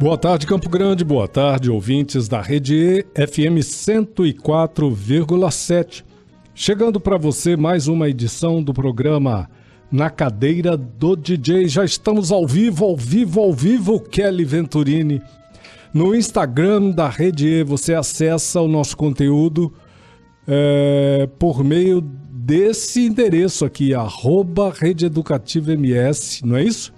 [0.00, 1.04] Boa tarde, Campo Grande.
[1.04, 6.02] Boa tarde, ouvintes da Rede E, FM 104,7.
[6.54, 9.46] Chegando para você mais uma edição do programa
[9.92, 11.68] Na Cadeira do DJ.
[11.68, 15.20] Já estamos ao vivo, ao vivo, ao vivo, Kelly Venturini.
[15.92, 19.70] No Instagram da Rede E, você acessa o nosso conteúdo
[20.48, 26.90] é, por meio desse endereço aqui, arroba Rede Educativa MS, não é isso?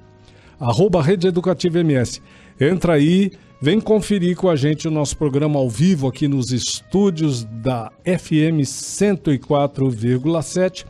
[0.60, 2.22] Arroba Rede Educativa MS.
[2.60, 7.42] Entra aí, vem conferir com a gente o nosso programa ao vivo aqui nos estúdios
[7.44, 10.86] da FM 104,7.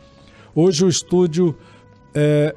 [0.53, 1.57] Hoje o estúdio
[2.13, 2.53] é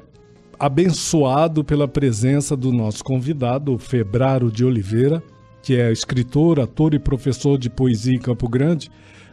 [0.59, 5.21] abençoado pela presença do nosso convidado, Febraro de Oliveira,
[5.61, 8.89] que é escritor, ator e professor de poesia em Campo Grande.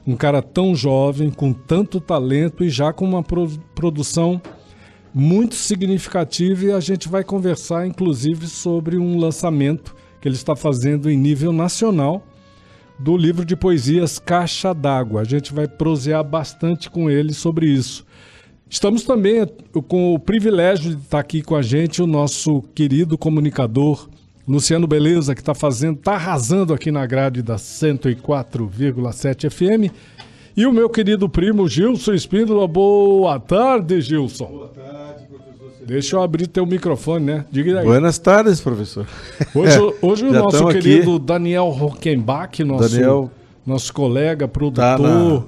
[0.07, 3.25] Um cara tão jovem, com tanto talento e já com uma
[3.75, 4.41] produção
[5.15, 11.09] muito significativo e a gente vai conversar inclusive sobre um lançamento que ele está fazendo
[11.09, 12.27] em nível nacional
[12.99, 15.21] do livro de poesias Caixa d'Água.
[15.21, 18.05] A gente vai prosear bastante com ele sobre isso.
[18.69, 19.47] Estamos também
[19.87, 24.09] com o privilégio de estar aqui com a gente o nosso querido comunicador
[24.47, 29.91] Luciano Beleza, que está fazendo, está arrasando aqui na grade da 104,7 FM.
[30.57, 32.69] E o meu querido primo Gilson Espíndola.
[32.69, 34.47] Boa tarde, Gilson.
[34.47, 35.25] Boa tarde.
[35.85, 37.45] Deixa eu abrir teu microfone, né?
[37.51, 37.85] Diga aí.
[37.85, 39.07] Buenas tardes, professor.
[39.55, 41.27] Hoje, hoje o nosso querido aqui.
[41.27, 43.31] Daniel Rockenbach, nosso, Daniel
[43.67, 45.43] nosso colega, produtor, tá na...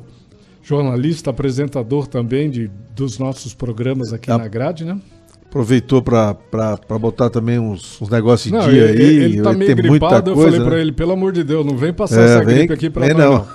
[0.63, 4.37] jornalista, apresentador também de, dos nossos programas aqui tá.
[4.37, 4.99] na grade, né?
[5.49, 6.37] Aproveitou para
[7.01, 9.25] botar também uns, uns negócios em dia ele, aí.
[9.25, 10.67] Ele tá meio gripado, coisa, eu falei né?
[10.67, 13.09] para ele, pelo amor de Deus, não vem passar é, essa vem, gripe aqui para
[13.09, 13.17] nós.
[13.17, 13.33] Não.
[13.33, 13.47] não.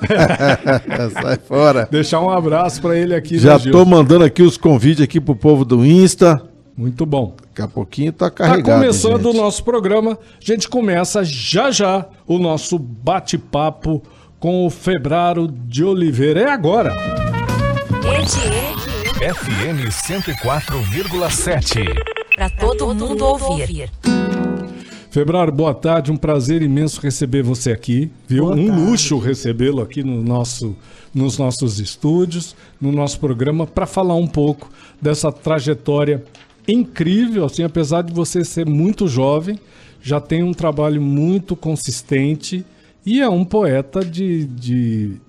[1.22, 1.88] Sai fora.
[1.91, 3.38] Deixar um abraço para ele aqui.
[3.38, 6.41] Já né, tô mandando aqui os convites aqui pro povo do Insta.
[6.75, 7.35] Muito bom.
[7.50, 8.63] Daqui a pouquinho tá carregado.
[8.63, 9.38] Tá começando gente.
[9.38, 10.13] o nosso programa.
[10.13, 14.02] A gente começa já já o nosso bate-papo
[14.40, 16.41] com o Febraro de Oliveira.
[16.41, 16.96] É agora.
[19.22, 21.86] FM 104,7.
[22.36, 23.92] Para todo mundo ouvir.
[25.12, 26.12] Febraro, boa tarde.
[26.12, 28.09] Um prazer imenso receber você aqui.
[28.28, 28.46] Viu?
[28.46, 28.82] Boa um tarde.
[28.82, 30.76] luxo recebê-lo aqui no nosso,
[31.14, 36.24] nos nossos estúdios, no nosso programa, para falar um pouco dessa trajetória
[36.68, 39.59] incrível, assim, apesar de você ser muito jovem,
[40.02, 42.66] já tem um trabalho muito consistente
[43.06, 45.22] e é um poeta de, de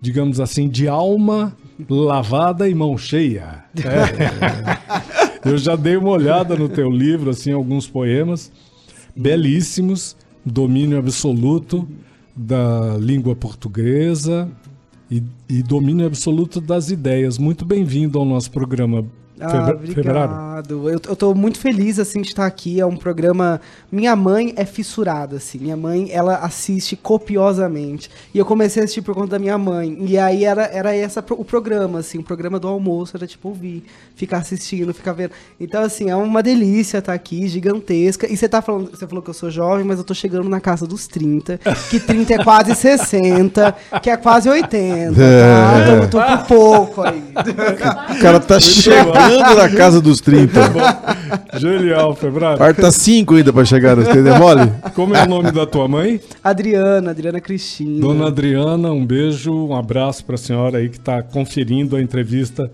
[0.00, 1.56] digamos assim, de alma
[1.88, 3.64] lavada e mão cheia.
[3.76, 5.40] É.
[5.48, 8.52] Eu já dei uma olhada no teu livro, assim, alguns poemas
[9.14, 11.88] belíssimos, domínio absoluto
[12.34, 14.50] da língua portuguesa
[15.10, 17.38] e, e domínio absoluto das ideias.
[17.38, 19.04] Muito bem-vindo ao nosso programa.
[19.40, 20.88] Ah, obrigado.
[20.88, 22.80] Eu, eu tô muito feliz, assim, de estar aqui.
[22.80, 23.60] É um programa...
[23.90, 25.58] Minha mãe é fissurada, assim.
[25.58, 28.10] Minha mãe, ela assiste copiosamente.
[28.34, 29.96] E eu comecei a assistir por conta da minha mãe.
[30.00, 32.18] E aí era, era essa o programa, assim.
[32.18, 33.84] O programa do almoço era, tipo, ouvir.
[34.14, 35.32] Ficar assistindo, ficar vendo.
[35.58, 38.30] Então, assim, é uma delícia estar aqui, gigantesca.
[38.30, 38.90] E você tá falando...
[38.90, 41.58] Você falou que eu sou jovem, mas eu tô chegando na casa dos 30.
[41.88, 43.76] Que 30 é quase 60.
[44.02, 45.22] Que é quase 80, tá?
[45.22, 46.06] É.
[46.06, 47.22] Tô, tô por pouco aí.
[48.16, 50.60] O cara tá chegando chegando na casa dos 30.
[51.58, 52.58] Genial, Febrado.
[52.58, 54.72] Falta 5 ainda pra chegar, no é mole?
[54.94, 56.20] Como é o nome da tua mãe?
[56.42, 58.00] Adriana, Adriana Cristina.
[58.00, 62.70] Dona Adriana, um beijo, um abraço pra senhora aí que tá conferindo a entrevista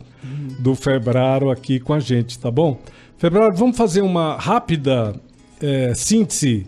[0.58, 2.78] do Febraro aqui com a gente, tá bom?
[3.18, 5.14] Febraro, vamos fazer uma rápida
[5.60, 6.66] é, síntese,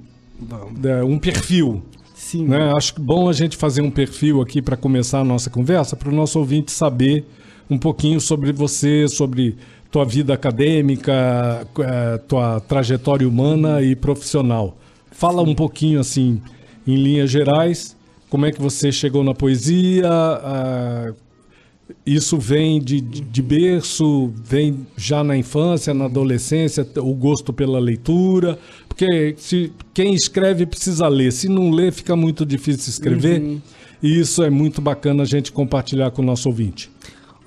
[0.85, 1.83] é, um perfil.
[2.15, 2.47] Sim.
[2.47, 2.73] Né?
[2.77, 6.13] Acho bom a gente fazer um perfil aqui para começar a nossa conversa, para o
[6.13, 7.25] nosso ouvinte saber
[7.71, 9.57] um pouquinho sobre você, sobre
[9.91, 14.77] tua vida acadêmica, é, tua trajetória humana e profissional.
[15.11, 16.41] Fala um pouquinho assim,
[16.87, 17.97] em linhas gerais,
[18.29, 20.09] como é que você chegou na poesia?
[22.05, 28.59] Isso vem de, de, berço, vem já na infância, na adolescência, o gosto pela leitura,
[28.87, 33.41] porque se quem escreve precisa ler, se não ler fica muito difícil escrever.
[33.41, 33.61] Uhum.
[34.03, 36.91] E isso é muito bacana a gente compartilhar com o nosso ouvinte.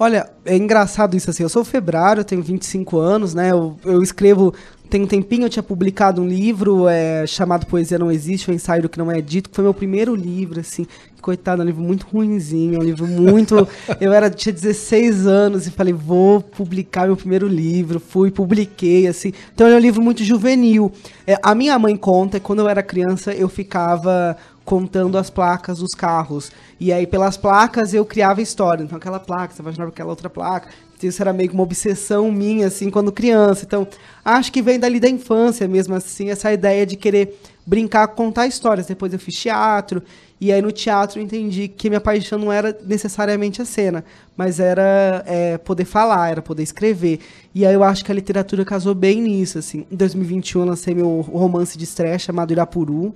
[0.01, 1.43] Olha, é engraçado isso assim.
[1.43, 3.51] Eu sou febrário, tenho 25 anos, né?
[3.51, 4.51] Eu, eu escrevo
[4.91, 8.81] tem um tempinho eu tinha publicado um livro é, chamado Poesia Não Existe, o ensaio
[8.81, 10.85] do que não é dito, que foi meu primeiro livro, assim.
[11.21, 13.65] Coitado, é um livro muito ruinzinho, é um livro muito.
[14.01, 18.01] eu era, tinha 16 anos e falei, vou publicar meu primeiro livro.
[18.01, 19.31] Fui, publiquei, assim.
[19.53, 20.91] Então é um livro muito juvenil.
[21.25, 24.35] É, a minha mãe conta que quando eu era criança eu ficava
[24.71, 26.49] contando as placas dos carros.
[26.79, 28.81] E aí, pelas placas, eu criava história.
[28.81, 30.69] Então, aquela placa, você imaginava aquela outra placa.
[31.03, 33.65] Isso era meio que uma obsessão minha, assim, quando criança.
[33.65, 33.85] Então,
[34.23, 38.87] acho que vem dali da infância mesmo, assim, essa ideia de querer brincar, contar histórias.
[38.87, 40.01] Depois eu fiz teatro,
[40.39, 44.05] e aí no teatro eu entendi que minha paixão não era necessariamente a cena,
[44.37, 47.19] mas era é, poder falar, era poder escrever.
[47.53, 49.85] E aí eu acho que a literatura casou bem nisso, assim.
[49.91, 53.13] Em 2021 eu lancei meu romance de estreia chamado Irapuru,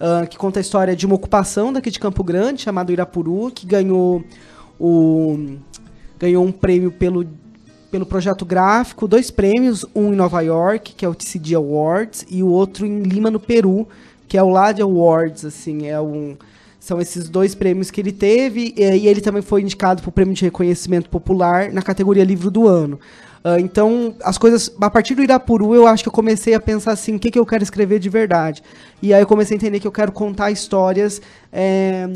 [0.00, 3.66] uh, que conta a história de uma ocupação daqui de Campo Grande, chamado Irapuru, que
[3.66, 4.24] ganhou
[4.78, 5.56] o
[6.18, 7.26] ganhou um prêmio pelo,
[7.90, 12.42] pelo projeto gráfico, dois prêmios, um em Nova York, que é o TCD Awards, e
[12.42, 13.86] o outro em Lima, no Peru,
[14.26, 16.36] que é o LAD Awards, assim, é um...
[16.80, 20.34] São esses dois prêmios que ele teve, e ele também foi indicado para o Prêmio
[20.34, 23.00] de Reconhecimento Popular na categoria Livro do Ano.
[23.46, 24.72] Uh, então, as coisas.
[24.80, 27.38] A partir do Irapuru, eu acho que eu comecei a pensar assim: o que, que
[27.38, 28.60] eu quero escrever de verdade?
[29.00, 31.22] E aí eu comecei a entender que eu quero contar histórias.
[31.52, 32.08] É,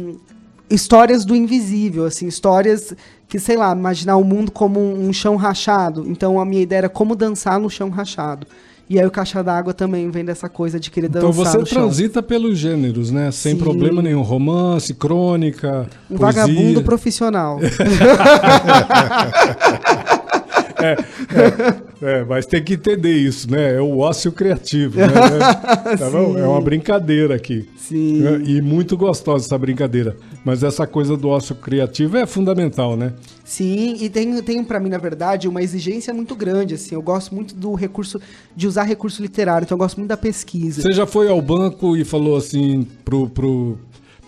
[0.68, 2.92] histórias do invisível, assim, histórias
[3.28, 6.04] que, sei lá, imaginar o mundo como um, um, chão rachado.
[6.08, 8.44] Então a minha ideia era como dançar no chão rachado.
[8.88, 11.74] E aí o Caixa d'Água também vem dessa coisa de querer então dançar Então você
[11.74, 13.30] transita pelos gêneros, né?
[13.30, 13.62] Sem Sim.
[13.62, 14.22] problema nenhum.
[14.22, 16.42] Romance, crônica, Um poesia.
[16.42, 17.60] vagabundo profissional.
[20.82, 20.96] é,
[22.02, 23.74] é, é, mas tem que entender isso, né?
[23.76, 25.06] É o ócio criativo, né?
[25.98, 26.38] tá bom?
[26.38, 27.68] É uma brincadeira aqui.
[27.76, 28.26] Sim.
[28.26, 30.16] É, e muito gostosa essa brincadeira.
[30.44, 33.12] Mas essa coisa do ócio criativo é fundamental, né?
[33.44, 36.94] Sim, e tem, tem para mim, na verdade, uma exigência muito grande, assim.
[36.94, 38.20] Eu gosto muito do recurso,
[38.54, 40.82] de usar recurso literário, então eu gosto muito da pesquisa.
[40.82, 43.78] Você já foi ao banco e falou assim pro, pro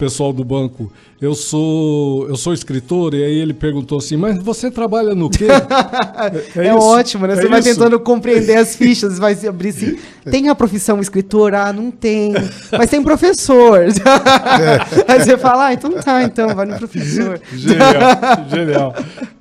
[0.03, 4.69] pessoal do banco, eu sou eu sou escritor, e aí ele perguntou assim, mas você
[4.69, 5.47] trabalha no quê?
[6.59, 7.37] é, é, é ótimo, né?
[7.37, 7.69] Você é vai isso?
[7.69, 9.97] tentando compreender as fichas, vai se abrir assim,
[10.29, 11.55] tem a profissão escritor?
[11.55, 12.35] Ah, não tem,
[12.73, 13.79] mas tem professor.
[15.07, 17.41] aí você fala, ah, então tá, então, vai no professor.
[17.55, 18.95] Genial, genial.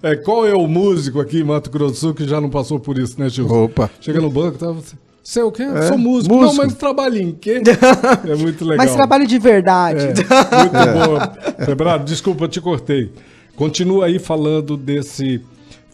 [0.03, 2.79] É, qual é o músico aqui em Mato Grosso do Sul que já não passou
[2.79, 3.47] por isso, né, Gil?
[3.51, 3.89] Opa.
[3.99, 4.71] Chega no banco, tá...
[5.23, 5.63] Você é o quê?
[5.63, 5.83] É?
[5.83, 6.33] Sou músico.
[6.33, 6.57] músico.
[6.57, 7.61] Não, mas trabalha em quê?
[8.27, 8.85] É muito legal.
[8.85, 10.07] Mas trabalho de verdade.
[10.07, 11.65] É, muito bom.
[11.65, 13.11] Febrado, desculpa, eu te cortei.
[13.55, 15.41] Continua aí falando desse.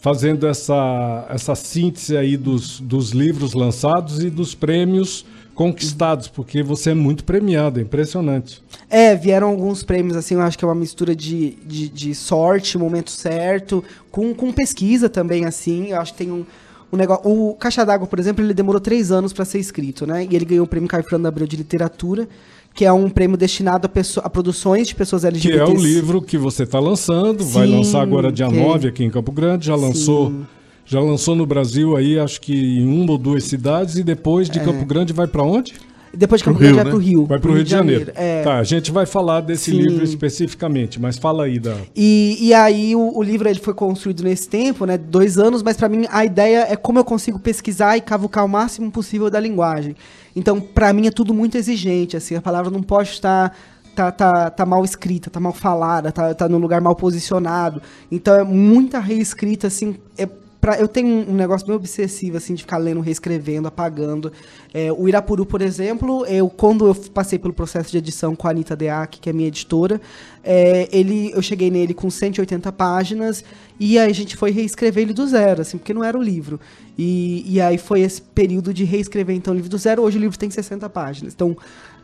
[0.00, 5.26] Fazendo essa, essa síntese aí dos, dos livros lançados e dos prêmios
[5.58, 8.62] conquistados, porque você é muito premiado, é impressionante.
[8.88, 12.78] É, vieram alguns prêmios, assim, eu acho que é uma mistura de, de, de sorte,
[12.78, 16.46] momento certo, com, com pesquisa também, assim, eu acho que tem um
[16.90, 17.30] o negócio.
[17.30, 20.26] O Caixa d'Água, por exemplo, ele demorou três anos para ser escrito, né?
[20.28, 22.28] E ele ganhou o prêmio Caio Fernando Abreu de Literatura,
[22.74, 25.64] que é um prêmio destinado a, pessoa, a produções de pessoas LGBTs.
[25.64, 28.56] Que é o livro que você está lançando, Sim, vai lançar agora dia que...
[28.56, 30.30] 9 aqui em Campo Grande, já lançou.
[30.30, 30.46] Sim.
[30.86, 34.58] Já lançou no Brasil aí, acho que em uma ou duas cidades, e depois de
[34.58, 34.64] é.
[34.64, 35.74] Campo Grande vai para onde?
[36.12, 36.90] Depois de Campo Grande vai né?
[36.90, 37.26] pro Rio.
[37.26, 38.06] Vai pro, Rio, Rio de Janeiro.
[38.06, 38.20] Janeiro.
[38.20, 38.42] É.
[38.42, 39.78] Tá, a gente vai falar desse Sim.
[39.78, 41.76] livro especificamente, mas fala aí da.
[41.94, 44.96] E, e aí o, o, livro ele foi construído nesse tempo, né?
[44.96, 48.48] Dois anos, mas para mim a ideia é como eu consigo pesquisar e cavucar o
[48.48, 49.94] máximo possível da linguagem.
[50.34, 53.52] Então, para mim é tudo muito exigente, assim, a palavra não pode estar
[53.94, 57.82] tá, tá, tá mal escrita, tá mal falada, tá, tá num lugar mal posicionado.
[58.10, 60.28] Então é muita reescrita, assim, é
[60.60, 64.32] Pra, eu tenho um negócio meio obsessivo, assim, de ficar lendo, reescrevendo, apagando.
[64.74, 68.50] É, o Irapuru, por exemplo, eu, quando eu passei pelo processo de edição com a
[68.50, 70.00] Anitta Deac, que é minha editora,
[70.42, 73.44] é, ele, eu cheguei nele com 180 páginas
[73.78, 76.58] e aí a gente foi reescrever ele do zero, assim, porque não era o livro.
[76.98, 80.02] E, e aí foi esse período de reescrever, então, o livro do zero.
[80.02, 81.32] Hoje o livro tem 60 páginas.
[81.32, 81.56] Então,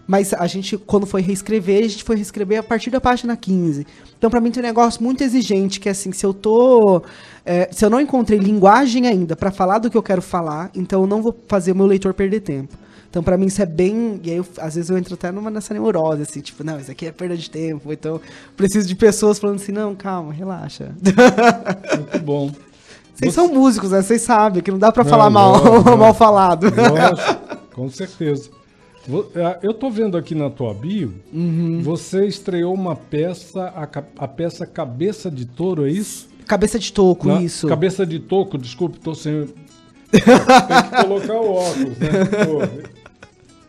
[0.06, 3.86] mas a gente, quando foi reescrever, a gente foi reescrever a partir da página 15.
[4.18, 7.02] Então, para mim, tem um negócio muito exigente, que é assim, se eu tô.
[7.46, 11.02] É, se eu não encontrei linguagem ainda para falar do que eu quero falar, então
[11.02, 12.76] eu não vou fazer o meu leitor perder tempo.
[13.14, 14.20] Então, para mim, isso é bem.
[14.24, 16.90] E aí, eu, às vezes, eu entro até numa nessa neurose, assim, tipo, não, isso
[16.90, 17.92] aqui é perda de tempo.
[17.92, 18.20] Então,
[18.56, 20.90] preciso de pessoas falando assim, não, calma, relaxa.
[21.96, 22.50] Muito bom.
[23.14, 23.40] Vocês Você...
[23.40, 24.02] são músicos, né?
[24.02, 26.66] Vocês sabem que não dá para falar mal, não, mal falado.
[27.72, 28.50] Com certeza.
[29.34, 31.82] É, eu tô vendo aqui na tua bio, uhum.
[31.82, 33.88] você estreou uma peça, a,
[34.24, 36.28] a, peça Cabeça de Touro, é isso?
[36.46, 37.66] Cabeça de Toco, na, isso.
[37.66, 39.46] Cabeça de Toco, desculpe, tô sem.
[40.10, 42.08] Tem que colocar o óculos, né?
[42.46, 42.94] Pô.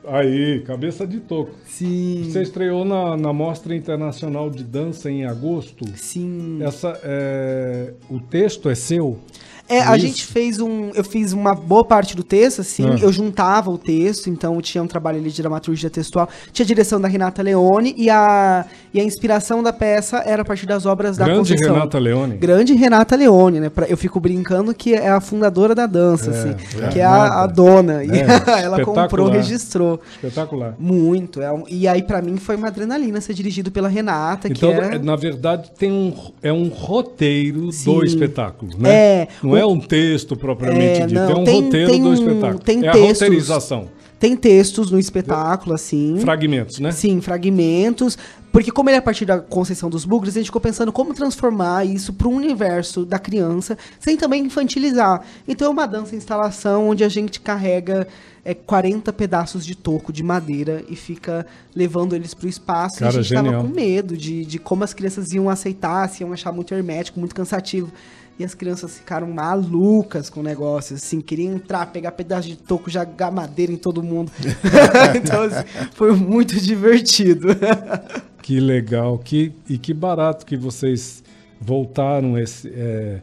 [0.07, 1.51] Aí, Cabeça de Toco.
[1.65, 2.29] Sim.
[2.29, 5.85] Você estreou na, na Mostra Internacional de Dança em agosto.
[5.95, 6.59] Sim.
[6.61, 9.19] Essa, é, o texto é seu?
[9.67, 10.05] É, a Isso.
[10.05, 10.91] gente fez um.
[10.93, 12.85] Eu fiz uma boa parte do texto, assim.
[12.87, 12.97] Ah.
[13.01, 16.29] Eu juntava o texto, então tinha um trabalho ali de dramaturgia textual.
[16.53, 20.45] Tinha a direção da Renata Leone e a, e a inspiração da peça era a
[20.45, 21.73] partir das obras da Grande Conceição.
[21.73, 22.37] Renata Leone.
[22.37, 23.69] Grande Renata Leone, né?
[23.69, 26.55] Pra- Eu fico brincando que é a fundadora da dança, É, assim.
[26.83, 28.03] é que é a, a dona.
[28.05, 29.99] E É, ela comprou, registrou.
[30.15, 30.75] Espetacular.
[30.77, 31.41] Muito.
[31.41, 34.79] É um- e aí, pra mim, foi uma adrenalina ser dirigido pela Renata, Então, que
[34.79, 34.99] é.
[34.99, 37.93] na verdade, tem um, é um roteiro Sim.
[37.95, 38.89] do espetáculo, né?
[38.93, 42.01] É, não é o- um texto propriamente É, dito, não, é um tem- roteiro tem
[42.01, 42.59] do espetáculo.
[42.59, 43.21] tem é textos.
[43.21, 43.87] a roteirização.
[44.19, 46.17] Tem textos no espetáculo, assim.
[46.19, 46.91] Fragmentos, né?
[46.91, 48.17] Sim, fragmentos.
[48.55, 51.13] Porque como ele é a partir da Conceição dos Bugres, a gente ficou pensando como
[51.13, 55.21] transformar isso para um universo da criança, sem também infantilizar.
[55.45, 58.07] Então é uma dança instalação onde a gente carrega
[58.45, 61.45] é, 40 pedaços de toco de madeira e fica
[61.75, 62.99] levando eles para o espaço.
[62.99, 63.61] Cara, e a gente tava genial.
[63.61, 67.35] com medo de, de como as crianças iam aceitar, se iam achar muito hermético, muito
[67.35, 67.91] cansativo.
[68.39, 72.89] E as crianças ficaram malucas com o negócio, assim, queriam entrar, pegar pedaço de toco,
[72.89, 74.31] jogar madeira em todo mundo.
[75.13, 77.49] então, assim, foi muito divertido.
[78.45, 81.23] Que legal, que, e que barato que vocês
[81.59, 83.19] voltaram esse, é,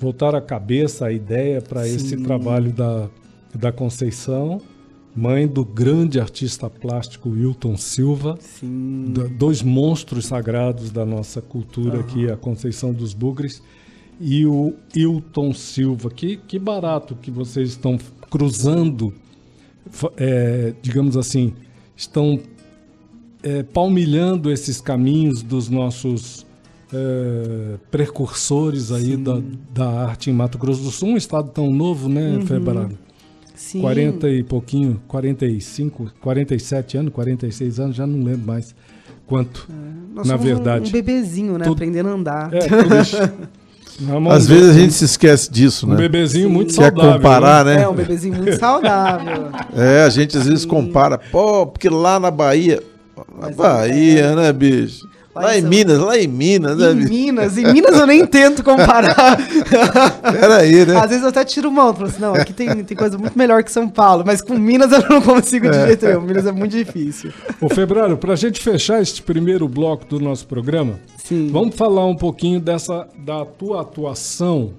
[0.00, 3.08] voltaram a cabeça, a ideia para esse trabalho da,
[3.54, 4.60] da Conceição,
[5.14, 8.36] mãe do grande artista plástico Wilton Silva,
[9.14, 13.62] da- dois monstros sagrados da nossa cultura aqui, a Conceição dos Bugres
[14.20, 16.10] e o Hilton Silva.
[16.10, 17.96] Que, que barato que vocês estão
[18.28, 19.14] cruzando,
[20.16, 21.54] é, digamos assim,
[21.96, 22.40] estão
[23.48, 26.44] é, palmilhando esses caminhos dos nossos
[26.92, 29.38] é, precursores aí da,
[29.72, 32.90] da arte em Mato Grosso do Sul, um estado tão novo, né, Febraro?
[33.54, 33.80] Sim.
[33.80, 38.74] 40 e pouquinho, 45, 47 anos, 46 anos, já não lembro mais
[39.26, 39.66] quanto.
[40.14, 40.88] Nós na somos um- verdade.
[40.88, 41.64] Um bebezinho, né?
[41.64, 42.50] Tudo- Aprendendo a andar.
[42.52, 42.58] É,
[44.30, 45.96] Às vezes a gente se esquece disso, Um né?
[45.96, 47.12] bebezinho muito Quer saudável.
[47.14, 47.82] comparar, né?
[47.82, 49.50] É, um bebezinho muito saudável.
[49.74, 52.82] É, a gente às vezes compara, pô, porque lá na Bahia.
[53.38, 55.06] Na Mas Bahia, né, bicho?
[55.34, 57.08] Lá Lá em São- Minas, lá em Minas, né, Em bicho?
[57.10, 59.36] Minas, em Minas eu nem tento comparar.
[60.40, 60.96] Peraí, né?
[60.96, 63.62] Às vezes eu até tiro mão, falo assim, não, aqui tem, tem coisa muito melhor
[63.62, 66.22] que São Paulo, mas com Minas eu não consigo de jeito nenhum.
[66.22, 67.32] Minas é muito difícil.
[67.60, 71.50] Ô, Febraro, para a gente fechar este primeiro bloco do nosso programa, Sim.
[71.52, 74.70] vamos falar um pouquinho dessa da tua atuação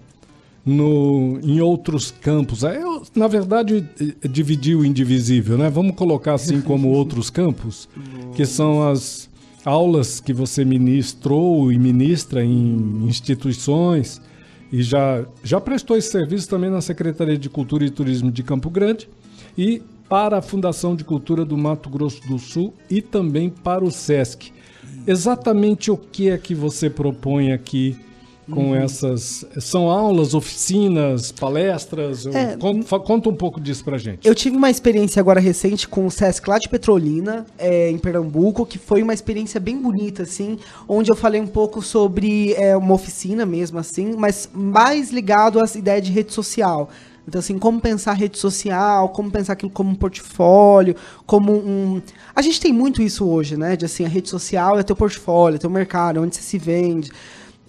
[0.68, 2.64] no, em outros campos.
[2.66, 5.70] É, Eu, na verdade, eh, dividi o indivisível, né?
[5.70, 7.88] Vamos colocar assim como outros campos,
[8.36, 9.30] que são as
[9.64, 14.22] aulas que você ministrou e ministra em instituições
[14.72, 18.70] e já, já prestou esse serviço também na Secretaria de Cultura e Turismo de Campo
[18.70, 19.10] Grande
[19.58, 23.92] e para a Fundação de Cultura do Mato Grosso do Sul e também para o
[23.92, 24.52] SESC.
[25.06, 27.96] Exatamente o que é que você propõe aqui
[28.52, 29.46] com essas.
[29.60, 32.26] São aulas, oficinas, palestras?
[32.26, 34.28] É, conta, conta um pouco disso pra gente.
[34.28, 38.66] Eu tive uma experiência agora recente com o Sesc lá de Petrolina, é, em Pernambuco,
[38.66, 42.94] que foi uma experiência bem bonita, assim, onde eu falei um pouco sobre é, uma
[42.94, 46.90] oficina mesmo, assim, mas mais ligado às ideias de rede social.
[47.28, 52.02] Então, assim, como pensar rede social, como pensar aquilo como um portfólio, como um...
[52.34, 53.76] A gente tem muito isso hoje, né?
[53.76, 56.58] De, assim, a rede social é teu portfólio, é teu mercado, é onde você se
[56.58, 57.12] vende.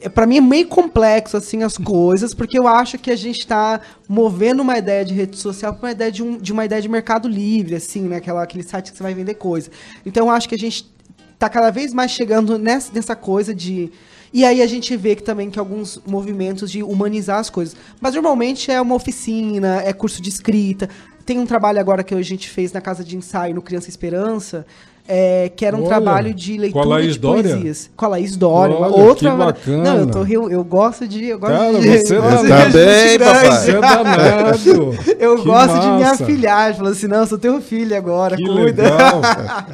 [0.00, 3.46] É, Pra mim é meio complexo assim as coisas, porque eu acho que a gente
[3.46, 6.80] tá movendo uma ideia de rede social para uma ideia de, um, de uma ideia
[6.80, 8.16] de mercado livre, assim, né?
[8.16, 9.70] Aquela, aquele site que você vai vender coisa.
[10.04, 10.90] Então eu acho que a gente
[11.38, 13.90] tá cada vez mais chegando nessa, nessa coisa de.
[14.32, 17.74] E aí a gente vê que também que alguns movimentos de humanizar as coisas.
[18.00, 20.88] Mas normalmente é uma oficina, é curso de escrita.
[21.24, 24.66] Tem um trabalho agora que a gente fez na casa de ensaio no Criança Esperança.
[25.10, 27.50] É, que era um Olha, trabalho de com a leitura Laís de Dória?
[27.54, 27.90] poesias.
[27.96, 28.76] Com a Laís Dória.
[28.76, 29.82] Olha, outra que bacana.
[29.82, 31.24] Não, eu, tô, eu, eu gosto de.
[31.24, 33.50] Eu gosto Cara, de, você eu gosto tá de bem, gente papai.
[33.50, 34.98] Você é danado.
[35.18, 36.24] Eu Que gosto de me massa.
[36.24, 36.74] afilhar.
[36.76, 38.82] Falou assim: não, eu sou teu filho agora, Que cuida.
[38.82, 39.22] legal.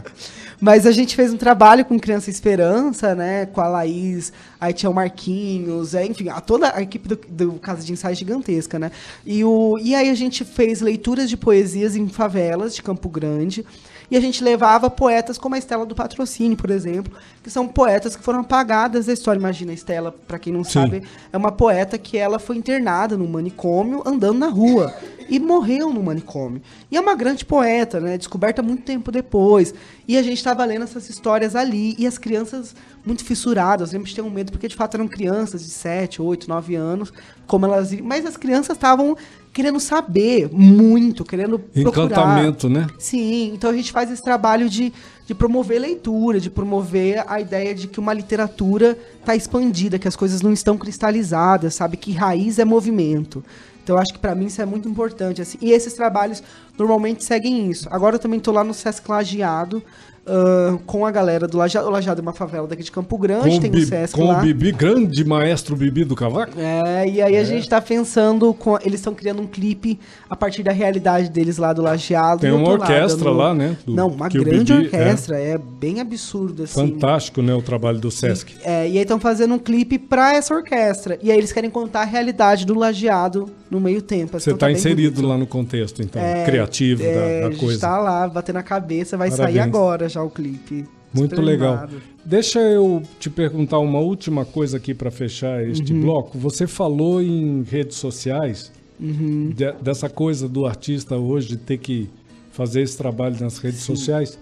[0.60, 3.44] Mas a gente fez um trabalho com Criança Esperança, né?
[3.44, 7.52] Com a Laís, aí tinha o Marquinhos, é, enfim, a, toda a equipe do, do
[7.54, 8.90] Casa de Ensaio é gigantesca, né?
[9.26, 13.64] E, o, e aí a gente fez leituras de poesias em favelas de Campo Grande.
[14.10, 18.16] E a gente levava poetas como a Estela do Patrocínio, por exemplo, que são poetas
[18.16, 19.38] que foram apagadas da história.
[19.38, 20.70] Imagina, a Estela, para quem não Sim.
[20.70, 24.94] sabe, é uma poeta que ela foi internada no manicômio, andando na rua.
[25.26, 26.60] E morreu no manicômio.
[26.90, 28.18] E é uma grande poeta, né?
[28.18, 29.72] Descoberta muito tempo depois.
[30.06, 31.94] E a gente estava tava lendo essas histórias ali.
[31.98, 33.92] E as crianças muito fissuradas.
[33.92, 36.74] Eu lembro de ter um medo, porque de fato eram crianças de 7, 8, 9
[36.74, 37.12] anos.
[37.46, 37.92] Como elas.
[38.00, 39.16] Mas as crianças estavam
[39.52, 42.06] querendo saber muito, querendo procurar.
[42.06, 42.88] Encantamento, né?
[42.98, 44.92] Sim, então a gente faz esse trabalho de,
[45.26, 50.16] de promover leitura, de promover a ideia de que uma literatura está expandida, que as
[50.16, 51.96] coisas não estão cristalizadas, sabe?
[51.96, 53.44] Que raiz é movimento.
[53.84, 55.40] Então eu acho que para mim isso é muito importante.
[55.40, 55.58] Assim.
[55.60, 56.42] E esses trabalhos
[56.76, 57.86] normalmente seguem isso.
[57.92, 59.82] Agora eu também estou lá no Sesc Lajeado,
[60.26, 61.88] uh, com a galera do Lajeado.
[61.88, 64.26] O Lajeado é uma favela daqui de Campo Grande, Com, tem o Bi- Sesc com
[64.26, 64.38] lá.
[64.38, 66.52] o Bibi, grande maestro Bibi do Cavaco.
[66.58, 70.62] É, e aí a gente tá pensando, com, eles estão criando um clipe a partir
[70.62, 72.40] da realidade deles lá do Lajeado.
[72.40, 75.58] Tem e uma orquestra dando- lá, né, do- Não, uma grande Bibi- orquestra, é.
[75.58, 76.74] bem absurdo, assim.
[76.92, 77.54] Fantástico, né?
[77.54, 78.54] O trabalho do Sesc.
[78.64, 81.18] É, e aí estão fazendo um clipe pra essa orquestra.
[81.22, 84.36] E aí eles querem contar a realidade do lajeado no meio tempo.
[84.36, 85.28] assim, Você então está bem inserido bonito.
[85.28, 87.80] lá no contexto, então, É, criativo é, da, a da gente coisa.
[87.80, 89.64] tá lá, batendo a cabeça, vai sair Parabéns.
[89.66, 90.84] agora já o clipe.
[91.12, 91.74] Muito legal.
[91.74, 92.02] animado.
[92.24, 96.00] Deixa eu te perguntar uma última coisa aqui para fechar este Uhum.
[96.00, 96.38] bloco.
[96.38, 99.50] Você falou em redes sociais, Uhum.
[99.54, 102.08] de- dessa coisa do artista hoje ter que
[102.50, 104.38] fazer esse trabalho nas redes sociais.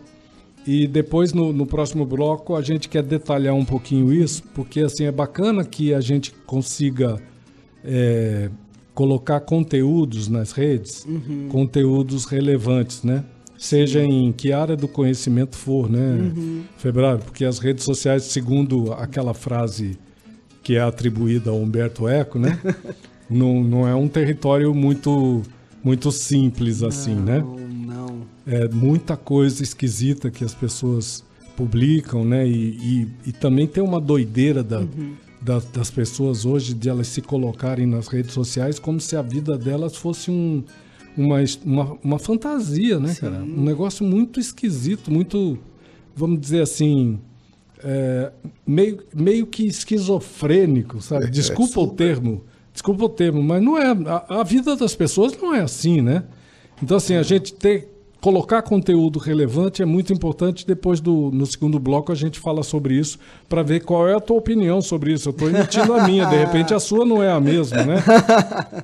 [0.67, 5.05] E depois, no, no próximo bloco, a gente quer detalhar um pouquinho isso, porque assim
[5.05, 7.19] é bacana que a gente consiga
[7.85, 8.49] é,
[8.95, 11.49] colocar conteúdos nas redes, Uhum.
[11.51, 13.25] conteúdos relevantes, né?
[13.57, 16.63] Seja em que área do conhecimento for, né, Uhum.
[16.77, 17.21] Febrário?
[17.21, 19.97] Porque as redes sociais, segundo aquela frase
[20.63, 22.59] que é atribuída a Humberto Eco, né?
[23.31, 25.43] não, não é um território muito,
[25.83, 27.39] muito simples assim, né?
[27.39, 28.23] Não, não.
[28.47, 31.25] é muita coisa esquisita que as pessoas
[31.57, 32.47] publicam, né?
[32.47, 34.87] E, e, e também tem uma doideira da, da-
[35.45, 39.97] das pessoas hoje de elas se colocarem nas redes sociais como se a vida delas
[39.97, 40.63] fosse um,
[41.17, 43.43] uma, uma, uma fantasia, né, cara?
[43.43, 45.59] Um negócio muito esquisito, muito,
[46.15, 47.19] vamos dizer assim,
[47.83, 48.33] é,
[48.67, 51.29] meio, meio que esquizofrênico, sabe?
[51.29, 53.91] Desculpa o termo, desculpa o termo, mas não é.
[54.07, 56.25] A, a vida das pessoas não é assim, né?
[56.83, 57.92] Então, assim, a gente ter,
[58.23, 60.67] colocar conteúdo relevante é muito importante.
[60.67, 64.21] Depois do no segundo bloco a gente fala sobre isso para ver qual é a
[64.21, 65.29] tua opinião sobre isso.
[65.29, 67.97] Eu estou emitindo a minha, de repente a sua não é a mesma, né?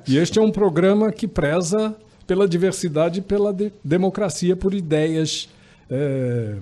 [0.07, 1.95] E este é um programa que preza
[2.27, 5.49] pela diversidade e pela de- democracia, por ideias.
[5.89, 6.57] é,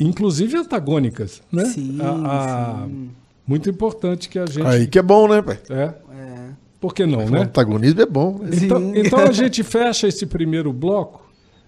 [0.00, 1.64] inclusive antagônicas, né?
[1.66, 2.88] Sim, A- a-
[3.46, 4.66] Muito importante que a gente.
[4.66, 5.58] Aí que é bom, né, pai?
[5.68, 5.82] É.
[5.82, 5.94] É.
[6.80, 7.40] Por que não, O né?
[7.42, 8.38] antagonismo é bom.
[8.42, 8.50] né?
[8.62, 8.92] Então, Sim.
[8.96, 11.22] então a gente fecha esse primeiro bloco.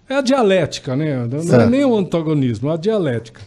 [0.09, 1.27] É a dialética, né?
[1.27, 1.71] Não é Certo.
[1.71, 3.41] nem o antagonismo, é a dialética.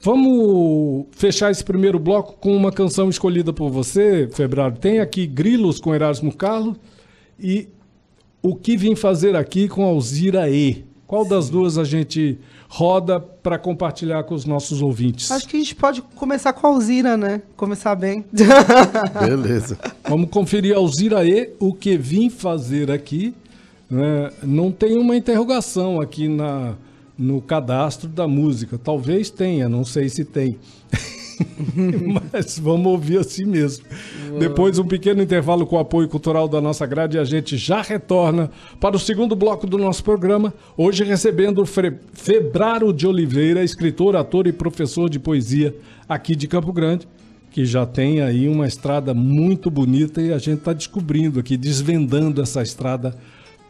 [0.00, 4.76] Vamos fechar esse primeiro bloco com uma canção escolhida por você, Febrário.
[4.76, 6.76] Tem aqui Grilos com Erasmo Carlos
[7.40, 7.68] e
[8.42, 10.84] O que Vim Fazer Aqui com Alzira E.
[11.06, 15.30] Qual das duas a gente roda para compartilhar com os nossos ouvintes?
[15.30, 17.40] Acho que a gente pode começar com a Alzira, né?
[17.56, 18.24] Começar bem.
[19.26, 19.78] Beleza.
[20.08, 23.34] Vamos conferir Alzira E, o que vim fazer aqui.
[23.94, 24.30] Né?
[24.42, 26.74] Não tem uma interrogação aqui na,
[27.16, 28.76] no cadastro da música.
[28.76, 30.58] Talvez tenha, não sei se tem.
[32.32, 33.84] Mas vamos ouvir assim mesmo.
[34.38, 37.82] Depois um pequeno intervalo com o apoio cultural da nossa grade e a gente já
[37.82, 40.52] retorna para o segundo bloco do nosso programa.
[40.76, 45.74] Hoje recebendo o Fre- Febraro de Oliveira, escritor, ator e professor de poesia
[46.08, 47.06] aqui de Campo Grande
[47.50, 52.42] que já tem aí uma estrada muito bonita e a gente está descobrindo aqui, desvendando
[52.42, 53.16] essa estrada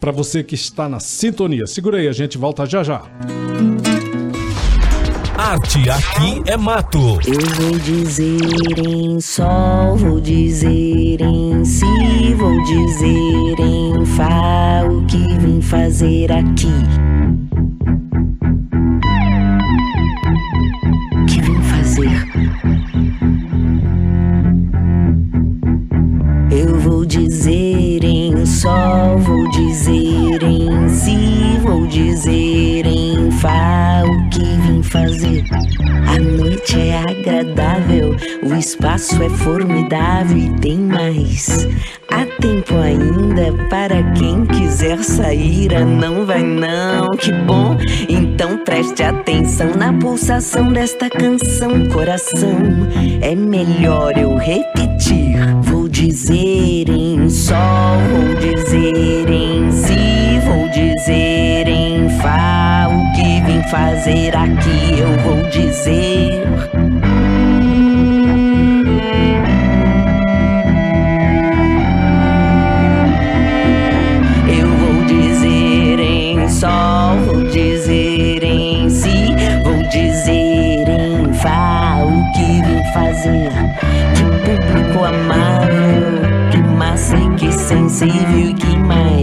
[0.05, 1.67] para você que está na sintonia.
[1.67, 3.05] Segura aí, a gente volta já já.
[5.35, 7.19] Arte aqui é mato.
[7.27, 15.39] Eu vou dizer em sol, vou dizer em si, vou dizer em fá o que
[15.39, 17.04] vim fazer aqui.
[34.95, 35.45] Fazer.
[36.07, 41.67] A noite é agradável, o espaço é formidável e tem mais.
[42.09, 45.75] Há tempo ainda para quem quiser sair.
[45.75, 47.77] Ah, não vai não, que bom.
[48.09, 52.57] Então preste atenção na pulsação desta canção, coração.
[53.21, 55.35] É melhor eu repetir.
[55.63, 57.57] Vou dizer em sol,
[58.13, 59.94] vou dizer em si,
[63.75, 66.45] fazer aqui eu vou dizer.
[74.47, 79.35] Eu vou dizer em sol, vou dizer em si,
[79.65, 83.51] vou dizer em vá o que vou fazer.
[84.15, 89.14] Que público amável, que massa e que sensível e que mais.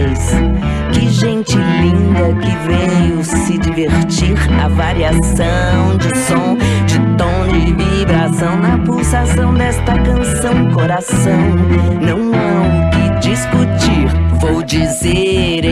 [2.42, 9.94] Que veio se divertir na variação de som, de tom, de vibração, na pulsação desta
[9.98, 11.40] canção, coração.
[12.00, 14.08] Não há o que discutir.
[14.40, 15.64] Vou dizer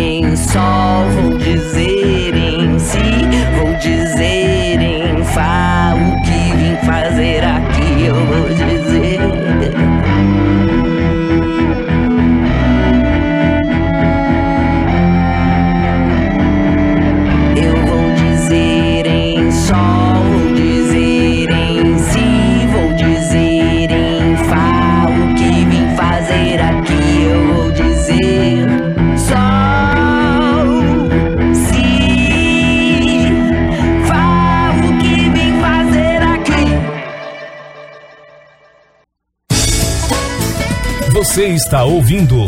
[41.70, 42.46] está ouvindo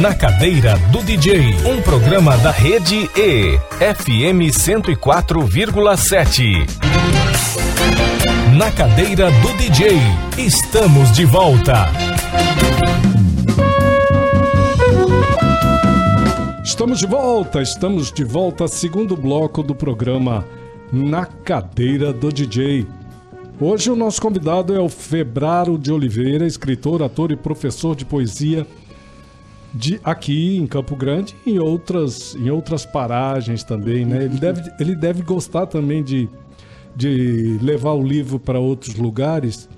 [0.00, 6.66] Na Cadeira do DJ, um programa da rede E, FM 104,7.
[8.56, 9.98] Na Cadeira do DJ,
[10.38, 11.90] estamos de volta.
[16.64, 20.46] Estamos de volta, estamos de volta, segundo bloco do programa
[20.90, 22.86] Na Cadeira do DJ.
[23.64, 28.66] Hoje o nosso convidado é o Febraro de Oliveira, escritor, ator e professor de poesia
[29.72, 34.24] de aqui em Campo Grande e em outras, em outras paragens também, né?
[34.24, 36.28] Ele deve, ele deve gostar também de,
[36.96, 39.68] de levar o livro para outros lugares,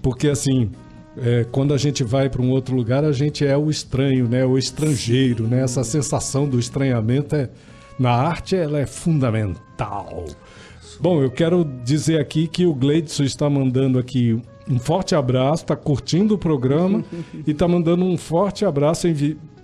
[0.00, 0.70] porque assim,
[1.18, 4.46] é, quando a gente vai para um outro lugar, a gente é o estranho, né?
[4.46, 5.60] O estrangeiro, né?
[5.60, 7.50] Essa sensação do estranhamento é
[7.98, 10.24] na arte ela é fundamental.
[11.00, 15.76] Bom, eu quero dizer aqui que o Gleidson está mandando aqui um forte abraço, está
[15.76, 17.04] curtindo o programa
[17.46, 19.06] e está mandando um forte abraço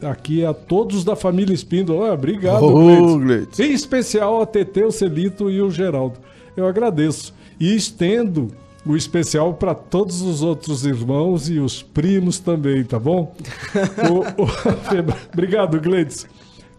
[0.03, 2.13] aqui a todos da família Espíndola.
[2.13, 3.19] Obrigado, Gleidson.
[3.21, 3.63] Gleidson.
[3.63, 6.19] Em especial a TT, o Celito e o Geraldo.
[6.57, 7.33] Eu agradeço.
[7.59, 8.49] E estendo
[8.85, 13.35] o especial para todos os outros irmãos e os primos também, tá bom?
[14.11, 14.49] O- o-
[15.33, 16.27] Obrigado, Gleidson.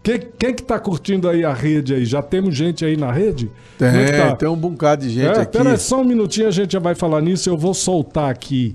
[0.02, 2.04] Quem, quem que tá curtindo aí a rede aí?
[2.04, 3.50] Já temos gente aí na rede?
[3.80, 4.34] É Tem, tá?
[4.36, 5.56] tem um bocado de gente É, aqui.
[5.56, 7.48] pera aí, só um minutinho, a gente já vai falar nisso.
[7.48, 8.74] Eu vou soltar aqui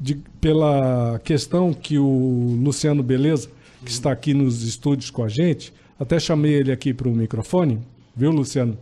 [0.00, 3.50] de- pela questão que o Luciano Beleza,
[3.84, 7.80] que está aqui nos estúdios com a gente, até chamei ele aqui para o microfone,
[8.14, 8.76] viu, Luciano?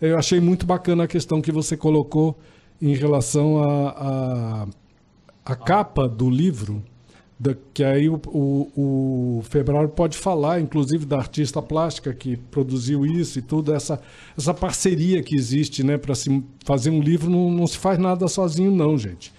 [0.00, 2.38] Eu achei muito bacana a questão que você colocou
[2.80, 4.66] em relação à
[5.46, 6.82] a, a, capa do livro,
[7.38, 13.06] da- que aí o, o, o Febraro pode falar, inclusive da artista plástica que produziu
[13.06, 14.00] isso e tudo, essa,
[14.36, 18.28] essa parceria que existe, né, para se fazer um livro, não, não se faz nada
[18.28, 19.32] sozinho, não, gente.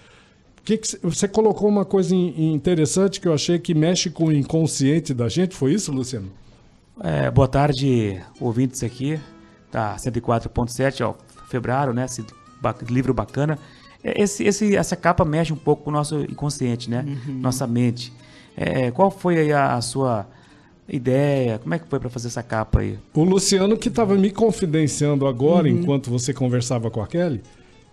[0.68, 4.24] Que que cê- você colocou uma coisa in- interessante que eu achei que mexe com
[4.26, 6.30] o inconsciente da gente, foi isso, Luciano?
[7.02, 9.18] É, boa tarde, ouvintes aqui
[9.72, 11.14] da 104.7, ó,
[11.48, 12.04] Febraro, né?
[12.04, 12.22] Esse
[12.60, 13.58] ba- livro bacana.
[14.04, 17.02] É, Esse, esse, essa capa mexe um pouco com o nosso inconsciente, né?
[17.26, 18.12] Nossa mente.
[18.54, 20.26] É, qual foi aí a, a sua
[20.86, 21.58] ideia?
[21.60, 22.98] Como é que foi para fazer essa capa aí?
[23.14, 27.40] O Luciano que estava me confidenciando agora, enquanto você conversava com a Kelly,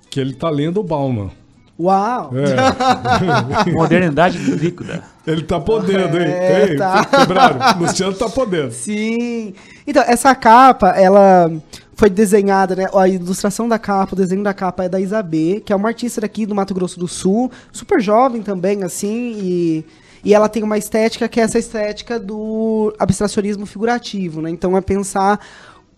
[0.09, 1.31] que ele tá lendo o Bauman.
[1.77, 2.31] Uau!
[2.35, 5.03] É, Modernidade líquida.
[5.27, 6.27] ele tá podendo, hein?
[6.27, 7.03] É, Ei, tá.
[7.03, 8.71] Febraro, Luciano tá podendo.
[8.71, 9.53] Sim.
[9.85, 11.51] Então, essa capa, ela
[11.95, 12.87] foi desenhada, né?
[12.93, 16.21] A ilustração da capa, o desenho da capa é da Isabê, que é uma artista
[16.21, 19.85] daqui do Mato Grosso do Sul, super jovem também, assim, e,
[20.23, 24.49] e ela tem uma estética que é essa estética do abstracionismo figurativo, né?
[24.49, 25.39] Então é pensar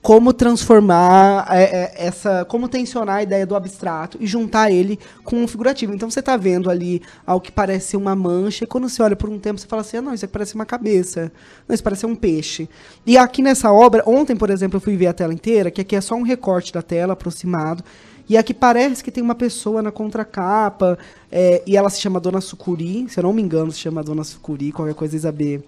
[0.08, 5.44] como transformar é, é, essa, como tensionar a ideia do abstrato e juntar ele com
[5.44, 5.94] o figurativo.
[5.94, 9.30] Então você está vendo ali algo que parece uma mancha e quando você olha por
[9.30, 11.30] um tempo você fala assim, ah, não, isso aqui parece uma cabeça,
[11.68, 12.70] não, isso parece um peixe.
[13.06, 15.94] E aqui nessa obra, ontem, por exemplo, eu fui ver a tela inteira, que aqui
[15.94, 17.84] é só um recorte da tela aproximado,
[18.30, 20.98] E aqui parece que tem uma pessoa na contracapa,
[21.30, 24.24] é, e ela se chama Dona Sucuri, se eu não me engano, se chama Dona
[24.24, 25.62] Sucuri, qualquer coisa Isabê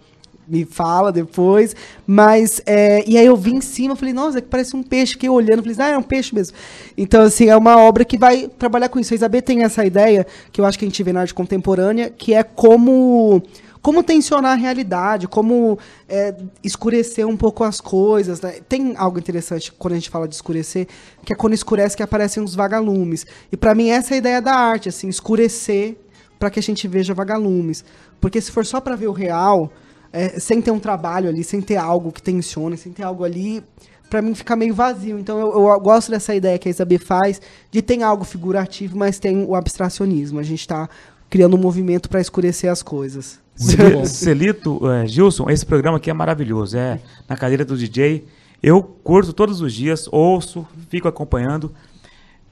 [0.49, 1.75] me fala depois,
[2.07, 5.13] mas, é, e aí eu vi em cima, falei, nossa, é que parece um peixe,
[5.13, 6.57] fiquei olhando, falei, ah, é um peixe mesmo.
[6.97, 9.13] Então, assim, é uma obra que vai trabalhar com isso.
[9.13, 12.09] A Isabê tem essa ideia, que eu acho que a gente vê na arte contemporânea,
[12.09, 13.41] que é como
[13.81, 18.41] como tensionar a realidade, como é, escurecer um pouco as coisas.
[18.41, 18.59] Né?
[18.67, 20.88] Tem algo interessante quando a gente fala de escurecer,
[21.23, 23.25] que é quando escurece que aparecem os vagalumes.
[23.51, 25.95] E para mim essa é a ideia da arte, assim, escurecer
[26.38, 27.83] para que a gente veja vagalumes.
[28.19, 29.71] Porque se for só para ver o real,
[30.11, 33.63] é, sem ter um trabalho ali, sem ter algo que tensione, sem ter algo ali,
[34.09, 35.19] para mim fica meio vazio.
[35.19, 37.41] Então eu, eu, gosto dessa ideia que a Isabel faz
[37.71, 40.39] de ter algo figurativo, mas tem o abstracionismo.
[40.39, 40.89] A gente está
[41.29, 43.39] criando um movimento para escurecer as coisas.
[44.05, 46.77] Celito, é, Gilson, esse programa aqui é maravilhoso.
[46.77, 48.25] É na cadeira do DJ.
[48.61, 51.71] Eu curto todos os dias, ouço, fico acompanhando.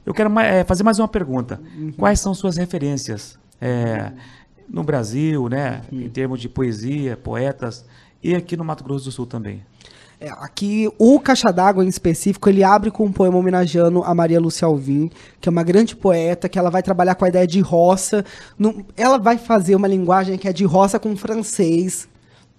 [0.06, 1.60] Eu quero é, fazer mais uma pergunta.
[1.78, 1.92] Uhum.
[1.92, 4.12] Quais são suas referências é,
[4.70, 6.02] no Brasil, né, uhum.
[6.02, 7.86] em termos de poesia, poetas,
[8.24, 9.64] e aqui no Mato Grosso do Sul também?
[10.20, 14.40] É, aqui, o Caixa d'Água em específico, ele abre com um poema homenageando a Maria
[14.40, 17.62] Lúcia Alvim, que é uma grande poeta, que ela vai trabalhar com a ideia de
[17.62, 18.26] roça.
[18.58, 22.10] No, ela vai fazer uma linguagem que é de roça com francês,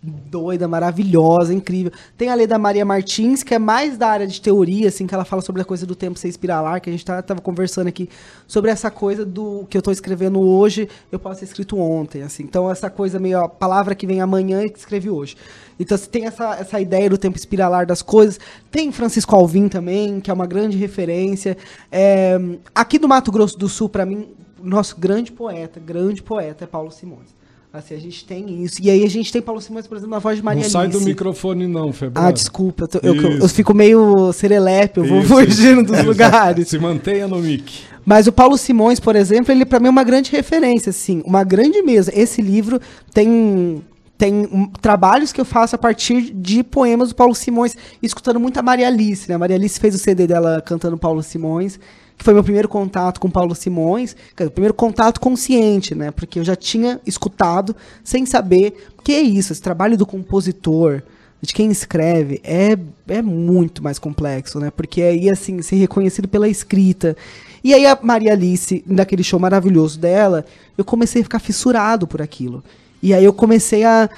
[0.03, 1.91] doida, maravilhosa, incrível.
[2.17, 5.15] Tem a lei da Maria Martins, que é mais da área de teoria, assim, que
[5.15, 7.89] ela fala sobre a coisa do tempo ser espiralar, que a gente tá, tava conversando
[7.89, 8.09] aqui
[8.47, 12.45] sobre essa coisa do que eu estou escrevendo hoje, eu posso ter escrito ontem, assim.
[12.45, 15.37] Então essa coisa meio a palavra que vem amanhã e que escrevi hoje.
[15.81, 18.39] Então você tem essa, essa ideia do tempo espiralar das coisas.
[18.71, 21.57] Tem Francisco Alvim também, que é uma grande referência.
[21.91, 22.39] É,
[22.75, 24.29] aqui do Mato Grosso do Sul, para mim,
[24.63, 27.38] nosso grande poeta, grande poeta é Paulo Simões.
[27.71, 28.81] Assim, a gente tem isso.
[28.83, 30.89] E aí a gente tem Paulo Simões, por exemplo, na voz de Maria Não sai
[30.89, 32.25] do microfone não, Febrão.
[32.25, 32.85] Ah, desculpa.
[32.85, 36.69] Eu, tô, eu, eu, fico meio serelepe, eu vou isso, fugindo dos lugares.
[36.69, 37.83] Se mantenha no mic.
[38.07, 41.23] Mas o Paulo Simões, por exemplo, ele para mim é uma grande referência, assim.
[41.27, 42.11] Uma grande mesa.
[42.15, 42.81] Esse livro
[43.13, 43.83] tem
[44.17, 48.59] tem um, trabalhos que eu faço a partir de poemas do Paulo Simões, escutando muito
[48.59, 49.37] a Maria Alice, né?
[49.37, 51.79] A Maria Alice fez o CD dela cantando Paulo Simões
[52.19, 56.11] que foi meu primeiro contato com Paulo Simões, o primeiro contato consciente, né?
[56.11, 61.01] Porque eu já tinha escutado sem saber o que é isso, esse trabalho do compositor,
[61.41, 62.77] de quem escreve, é,
[63.07, 64.73] é muito mais complexo, né?
[64.73, 67.17] Porque aí, assim, ser reconhecido pela escrita.
[67.63, 70.45] E aí a Maria Alice, naquele show maravilhoso dela,
[70.77, 72.65] eu comecei a ficar fissurado por aquilo.
[73.01, 74.11] E aí eu comecei a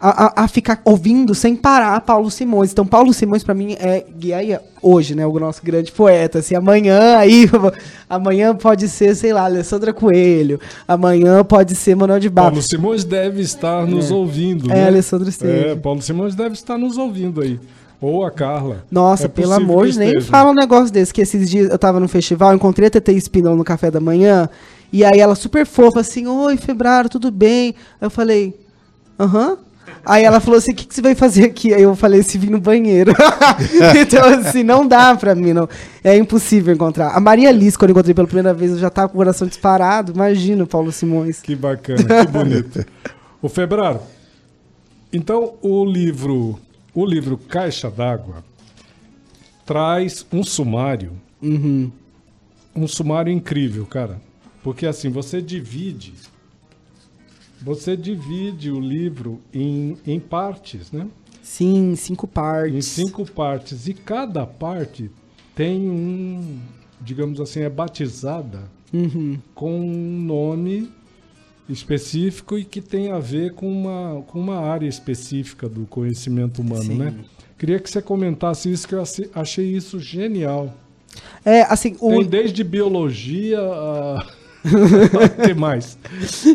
[0.00, 2.72] a, a, ficar ouvindo sem parar Paulo Simões.
[2.72, 5.26] Então, Paulo Simões, para mim, é guia hoje, né?
[5.26, 6.38] O nosso grande poeta.
[6.38, 7.46] Assim, amanhã, aí,
[8.08, 10.58] amanhã pode ser, sei lá, Alessandra Coelho.
[10.88, 12.50] Amanhã pode ser Manuel de Barros.
[12.50, 14.14] Paulo Simões deve estar nos é.
[14.14, 14.72] ouvindo.
[14.72, 14.86] É, né?
[14.86, 15.72] Alessandro Esteves.
[15.72, 17.60] É, Paulo Simões deve estar nos ouvindo aí.
[18.00, 18.86] Ou a Carla.
[18.90, 21.12] Nossa, é pelo amor de nem fala um negócio desse.
[21.12, 24.48] Que esses dias eu tava no festival, encontrei a TT Espinão no café da manhã.
[24.90, 27.74] E aí ela super fofa, assim, oi, Febraro, tudo bem?
[28.00, 28.58] Eu falei,
[29.18, 29.50] aham.
[29.50, 29.58] Uh -huh.
[30.04, 31.72] Aí ela falou assim: o que, que você vai fazer aqui?
[31.74, 33.12] Aí eu falei: se vir no banheiro.
[34.00, 35.68] então, assim, não dá pra mim, não.
[36.02, 37.10] É impossível encontrar.
[37.10, 39.46] A Maria Alice, quando eu encontrei pela primeira vez, eu já tava com o coração
[39.46, 40.12] disparado.
[40.12, 41.40] Imagina o Paulo Simões.
[41.40, 42.84] Que bacana, que bonito.
[43.42, 44.00] o Febrar,
[45.12, 46.58] então o livro,
[46.94, 48.44] o livro Caixa d'Água
[49.66, 51.12] traz um sumário.
[51.42, 51.90] Uhum.
[52.74, 54.20] Um sumário incrível, cara.
[54.62, 56.12] Porque assim, você divide
[57.62, 61.06] você divide o livro em, em partes, né?
[61.42, 62.74] Sim, cinco partes.
[62.74, 63.86] Em cinco partes.
[63.86, 65.10] E cada parte
[65.54, 66.58] tem um,
[67.00, 69.38] digamos assim, é batizada uhum.
[69.54, 70.90] com um nome
[71.68, 76.82] específico e que tem a ver com uma, com uma área específica do conhecimento humano,
[76.84, 76.98] Sim.
[76.98, 77.14] né?
[77.58, 79.02] Queria que você comentasse isso, que eu
[79.34, 80.74] achei isso genial.
[81.44, 82.10] É, assim, o...
[82.10, 84.26] Tem desde biologia a
[85.44, 85.96] que mais?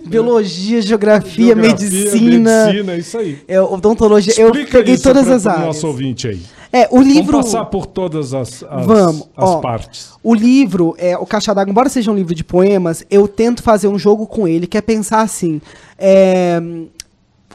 [0.06, 2.66] Biologia, geografia, geografia medicina.
[2.68, 3.40] Medicina, isso aí.
[3.48, 4.32] É, odontologia.
[4.32, 5.66] Explica eu peguei todas as áreas.
[5.66, 6.42] nosso ouvinte aí.
[6.72, 7.32] É, o livro.
[7.32, 10.10] Vamos passar por todas as, as, Vamos, as ó, partes.
[10.22, 13.88] O livro, é, o Caixa d'Água, embora seja um livro de poemas, eu tento fazer
[13.88, 15.62] um jogo com ele, que é pensar assim.
[15.98, 16.62] É,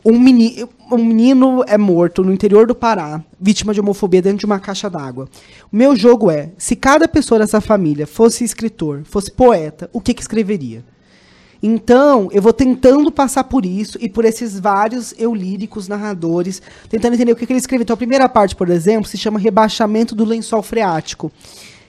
[0.05, 4.47] um, meni, um menino é morto no interior do Pará, vítima de homofobia dentro de
[4.47, 5.29] uma caixa d'água.
[5.73, 10.15] O meu jogo é: se cada pessoa dessa família fosse escritor, fosse poeta, o que,
[10.15, 10.85] que escreveria?
[11.63, 17.15] Então, eu vou tentando passar por isso e por esses vários eu líricos, narradores, tentando
[17.15, 17.83] entender o que, que ele escreveu.
[17.83, 21.31] Então, a primeira parte, por exemplo, se chama Rebaixamento do Lençol Freático,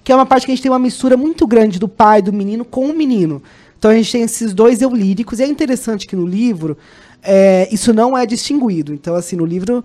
[0.03, 2.33] que é uma parte que a gente tem uma mistura muito grande do pai do
[2.33, 3.41] menino com o menino.
[3.79, 6.77] Então, a gente tem esses dois eu líricos, e é interessante que no livro
[7.23, 8.93] é, isso não é distinguido.
[8.93, 9.83] Então, assim, no livro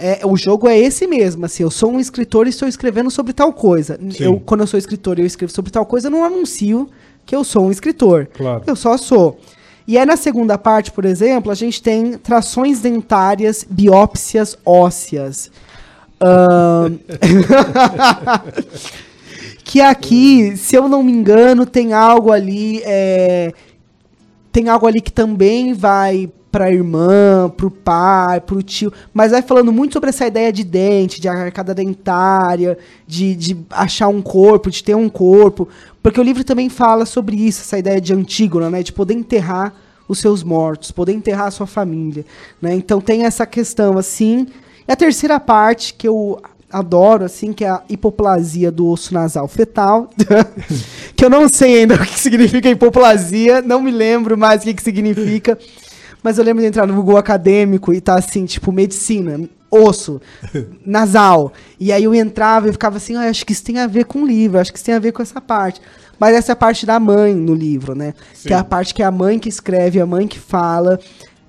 [0.00, 3.32] É, o jogo é esse mesmo, assim, eu sou um escritor e estou escrevendo sobre
[3.32, 3.98] tal coisa.
[4.20, 6.88] Eu, quando eu sou escritor e eu escrevo sobre tal coisa, eu não anuncio
[7.26, 8.28] que eu sou um escritor.
[8.32, 8.62] Claro.
[8.64, 9.40] Eu só sou.
[9.88, 15.50] E aí na segunda parte, por exemplo, a gente tem trações dentárias, biópsias ósseas.
[16.20, 16.98] Ahn,
[19.64, 22.80] que aqui, se eu não me engano, tem algo ali.
[22.84, 23.52] é,
[24.52, 29.72] tem algo ali que também vai pra irmã, pro pai, pro tio, mas vai falando
[29.72, 34.82] muito sobre essa ideia de dente, de arcada dentária, de, de achar um corpo, de
[34.82, 35.68] ter um corpo,
[36.02, 39.74] porque o livro também fala sobre isso, essa ideia de Antígona, né, de poder enterrar
[40.08, 42.24] os seus mortos, poder enterrar a sua família,
[42.62, 42.74] né?
[42.74, 44.46] Então tem essa questão assim.
[44.88, 49.48] E a terceira parte que eu adoro, assim, que é a hipoplasia do osso nasal
[49.48, 50.10] fetal,
[51.16, 54.74] que eu não sei ainda o que significa hipoplasia, não me lembro mais o que,
[54.74, 55.58] que significa,
[56.22, 60.20] mas eu lembro de entrar no Google acadêmico e tá assim, tipo, medicina, osso,
[60.84, 61.52] nasal.
[61.78, 64.22] E aí eu entrava e ficava assim, ah, acho que isso tem a ver com
[64.22, 65.80] o livro, acho que isso tem a ver com essa parte.
[66.18, 68.12] Mas essa é a parte da mãe no livro, né?
[68.42, 70.98] Que é a parte que é a mãe que escreve, a mãe que fala.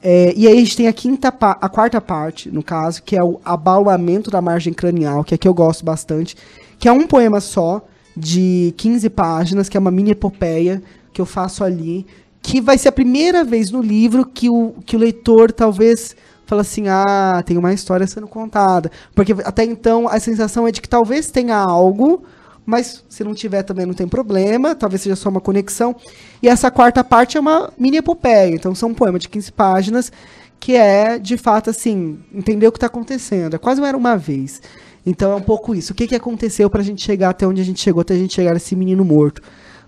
[0.01, 3.23] É, e aí a gente tem a quinta a quarta parte, no caso, que é
[3.23, 6.37] o abaulamento da margem cranial, que é que eu gosto bastante,
[6.79, 7.81] que é um poema só,
[8.15, 10.81] de 15 páginas, que é uma mini epopeia
[11.13, 12.05] que eu faço ali,
[12.41, 16.61] que vai ser a primeira vez no livro que o, que o leitor talvez fala
[16.61, 18.91] assim, ah, tem uma história sendo contada.
[19.13, 22.23] Porque até então a sensação é de que talvez tenha algo,
[22.69, 25.95] mas se não tiver também não tem problema, talvez seja só uma conexão.
[26.41, 30.11] E essa quarta parte é uma mini epopeia, então são um poema de 15 páginas,
[30.59, 33.55] que é, de fato, assim, entender o que está acontecendo.
[33.55, 34.61] É quase um era uma vez.
[35.03, 35.93] Então é um pouco isso.
[35.93, 38.17] O que, que aconteceu para a gente chegar até onde a gente chegou, até a
[38.17, 39.41] gente chegar nesse menino morto.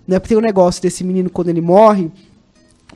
[0.08, 0.18] Né?
[0.18, 2.10] Porque tem um negócio desse menino quando ele morre,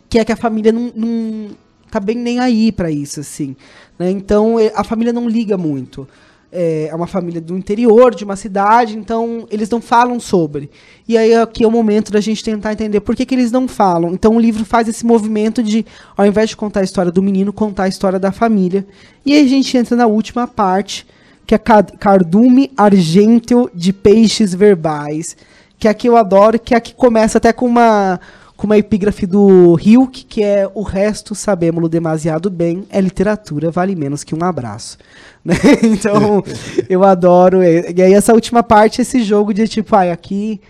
[0.09, 1.51] que é que a família não, não
[1.93, 3.55] tá bem nem aí para isso, assim.
[3.97, 4.11] Né?
[4.11, 6.09] Então a família não liga muito.
[6.59, 10.71] É é uma família do interior, de uma cidade, então eles não falam sobre.
[11.07, 13.69] E aí aqui é o momento da gente tentar entender por que, que eles não
[13.69, 14.13] falam.
[14.13, 15.85] Então o livro faz esse movimento de,
[16.17, 18.87] ao invés de contar a história do menino, contar a história da família.
[19.25, 21.07] E aí a gente entra na última parte,
[21.47, 25.37] que é Ca- Cardume Argênteo de Peixes Verbais,
[25.79, 28.19] que é a que eu adoro, que é a que começa até com uma,
[28.57, 33.95] com uma epígrafe do Hilke, que é o resto sabemos demasiado bem, é literatura, vale
[33.95, 34.99] menos que um abraço.
[35.47, 35.55] Né?
[35.85, 36.43] Então,
[36.91, 37.63] eu adoro.
[37.63, 40.61] E aí essa última parte, esse jogo de tipo, ai, aqui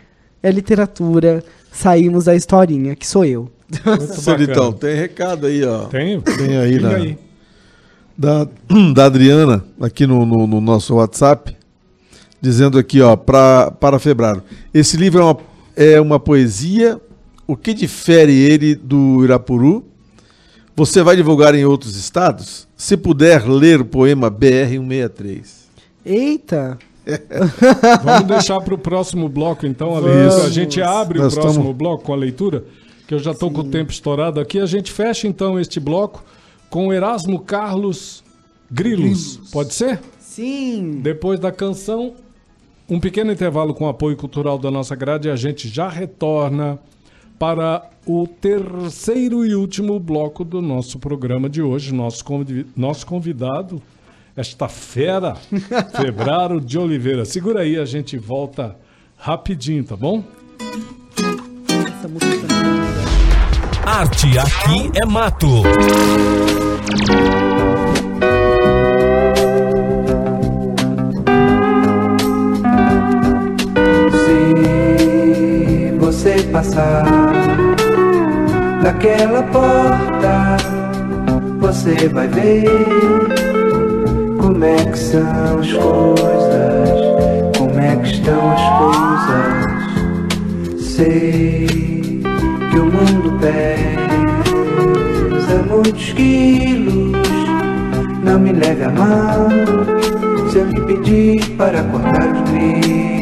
[0.43, 3.51] é literatura, saímos da historinha, que sou eu.
[3.69, 4.73] Bacana.
[4.75, 5.87] tem recado aí, ó.
[5.87, 6.21] Tem?
[6.21, 6.95] Tem aí, né?
[6.95, 7.19] aí.
[8.17, 8.47] Da,
[8.95, 11.57] da Adriana, aqui no, no, no nosso WhatsApp,
[12.41, 14.43] dizendo aqui, ó, pra, para Febraro.
[14.73, 15.39] Esse livro é uma,
[15.75, 17.01] é uma poesia.
[17.47, 19.85] O que difere ele do Irapuru?
[20.75, 22.67] Você vai divulgar em outros estados?
[22.77, 25.47] Se puder ler o poema BR-163.
[26.05, 26.79] Eita!
[28.03, 30.17] Vamos deixar para o próximo bloco, então, a Vamos.
[30.17, 30.45] leitura.
[30.45, 32.65] A gente abre Nós o próximo estamos- bloco com a leitura,
[33.07, 34.59] que eu já estou com o tempo estourado aqui.
[34.59, 36.25] A gente fecha, então, este bloco
[36.69, 38.25] com Erasmo Carlos
[38.71, 39.37] Grilos.
[39.53, 40.01] Pode ser?
[40.19, 40.99] Sim!
[41.01, 42.15] Depois da canção,
[42.91, 46.79] um pequeno intervalo com apoio cultural da nossa grade e a gente já retorna
[47.39, 51.93] para o terceiro e último bloco do nosso programa de hoje.
[51.95, 53.81] Nosso, convi- nosso convidado,
[54.37, 55.35] esta fera,
[55.97, 57.25] Febraro de Oliveira.
[57.25, 58.77] Segura aí, a gente volta
[59.17, 60.23] rapidinho, tá bom?
[62.03, 62.21] Também.
[63.85, 65.47] Arte aqui é mato.
[76.57, 77.05] Passar.
[78.83, 80.57] Daquela porta,
[81.59, 82.65] você vai ver
[84.41, 86.89] como é que são as coisas,
[87.59, 89.67] como é que estão as coisas.
[90.81, 91.67] Sei
[92.71, 93.97] que o mundo pesa
[95.69, 97.13] muitos quilos,
[98.25, 99.49] não me leve a mal
[100.51, 103.16] se eu lhe pedir para cortar os grilos,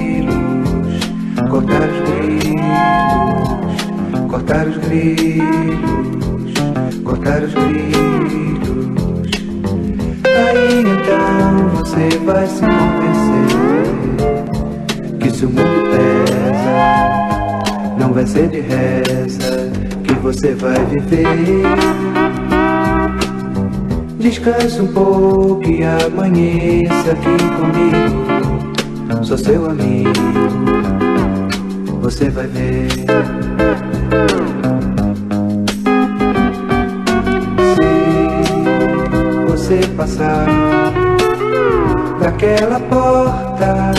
[1.55, 2.67] cortar os grilos,
[4.29, 6.53] cortar os grilos,
[7.05, 9.31] cortar os grilos.
[10.27, 13.95] Aí então você vai se convencer
[15.21, 16.75] que se o mundo pesa,
[18.01, 19.71] não vai ser de reza
[20.03, 21.63] que você vai viver.
[24.19, 28.25] Descanse um pouco e amanheça aqui comigo.
[29.25, 30.11] Sou seu amigo,
[32.05, 32.89] você vai ver.
[37.75, 40.47] Se você passar
[42.25, 43.93] Abra aquela porta,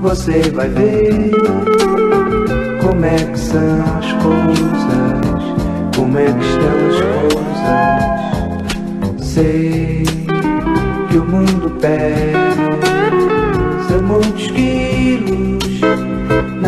[0.00, 1.32] você vai ver
[2.80, 3.60] como é que são
[3.98, 5.42] as coisas,
[5.94, 6.96] como é que estão as
[9.10, 9.26] coisas.
[9.26, 10.04] Sei
[11.10, 12.32] que o mundo quilos,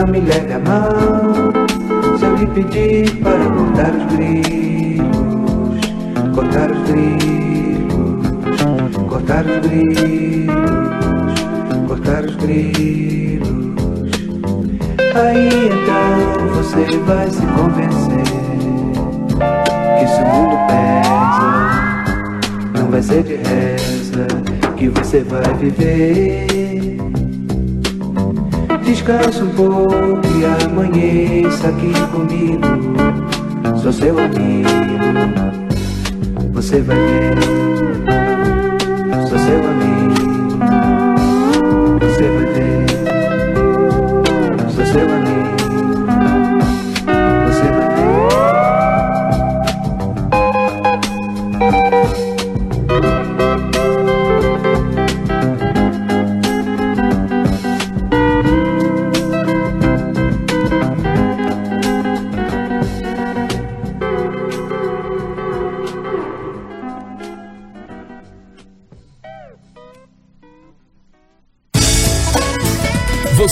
[0.04, 5.06] não me leve a mão se eu lhe pedir para cortar os grilos,
[6.34, 8.26] cortar os grilos,
[9.08, 10.54] cortar os grilos,
[11.88, 13.48] cortar os grilos.
[15.14, 18.24] Aí então você vai se convencer
[19.98, 22.04] que se o mundo pesa,
[22.78, 24.26] não vai ser de reza
[24.76, 26.63] que você vai viver.
[28.84, 32.62] Descansa um pouco e amanheça aqui comigo.
[33.82, 34.68] Sou seu amigo,
[36.52, 37.34] você vai ver.
[39.28, 40.58] Sou seu amigo,
[42.00, 42.86] você vai ver.
[44.70, 45.23] Sou seu amigo,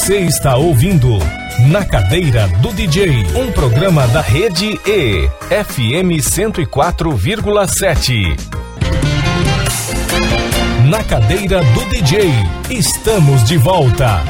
[0.02, 1.10] Você está ouvindo
[1.70, 8.36] Na Cadeira do DJ, um programa da Rede E, FM 104,7.
[10.90, 12.32] Na Cadeira do DJ,
[12.68, 14.24] estamos de volta.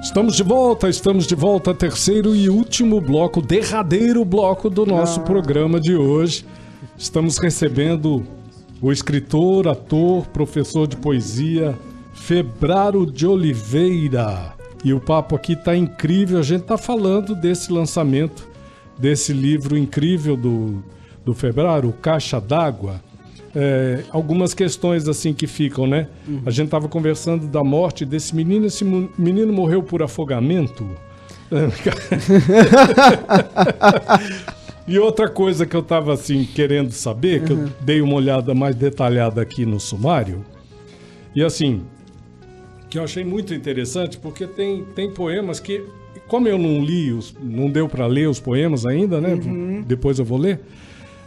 [0.00, 5.80] Estamos de volta, estamos de volta, terceiro e último bloco, derradeiro bloco do nosso programa
[5.80, 6.46] de hoje.
[6.96, 8.37] Estamos recebendo
[8.80, 11.76] o escritor, ator, professor de poesia,
[12.14, 14.54] Febraro de Oliveira.
[14.84, 18.46] E o papo aqui tá incrível, a gente tá falando desse lançamento,
[18.96, 20.82] desse livro incrível do,
[21.24, 23.02] do Febraro, Caixa d'Água.
[23.54, 26.08] É, algumas questões assim que ficam, né?
[26.46, 30.86] A gente tava conversando da morte desse menino, esse menino morreu por afogamento.
[34.88, 38.74] E outra coisa que eu tava assim querendo saber, que eu dei uma olhada mais
[38.74, 40.42] detalhada aqui no sumário,
[41.36, 41.82] e assim,
[42.88, 45.84] que eu achei muito interessante, porque tem, tem poemas que,
[46.26, 49.36] como eu não li, os, não deu para ler os poemas ainda, né?
[49.86, 50.58] Depois eu vou ler.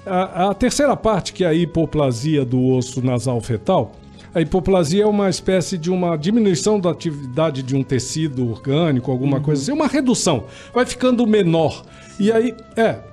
[0.08, 3.92] A, a terceira parte, que é a hipoplasia do osso nasal fetal,
[4.34, 9.40] a hipoplasia é uma espécie de uma diminuição da atividade de um tecido orgânico, alguma
[9.40, 10.46] coisa assim, uma redução.
[10.74, 11.86] Vai ficando menor.
[12.20, 13.11] E aí, é,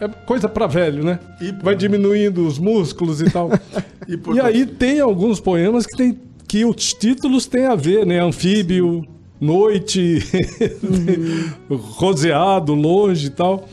[0.00, 1.18] é coisa para velho, né?
[1.62, 3.50] Vai diminuindo os músculos e tal.
[4.06, 8.20] e aí tem alguns poemas que, tem, que os títulos têm a ver, né?
[8.20, 9.04] Anfíbio,
[9.40, 10.18] noite,
[11.68, 13.68] roseado, longe e tal.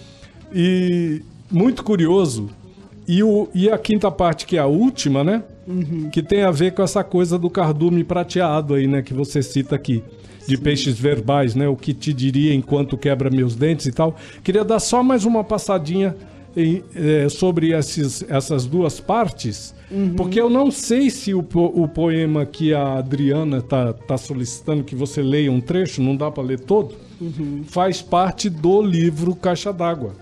[0.54, 1.22] E
[1.52, 2.50] muito curioso.
[3.08, 5.44] E, o, e a quinta parte, que é a última, né?
[6.12, 9.02] Que tem a ver com essa coisa do cardume prateado aí, né?
[9.02, 10.04] Que você cita aqui.
[10.48, 11.68] De peixes verbais, né?
[11.68, 14.16] O que te diria enquanto quebra meus dentes e tal.
[14.44, 16.16] Queria dar só mais uma passadinha
[16.56, 19.76] em, eh, sobre esses, essas duas partes,
[20.16, 24.96] porque eu não sei se o, o poema que a Adriana tá, tá solicitando que
[24.96, 26.96] você leia um trecho, não dá para ler todo,
[27.66, 30.16] faz parte do livro Caixa d'Água.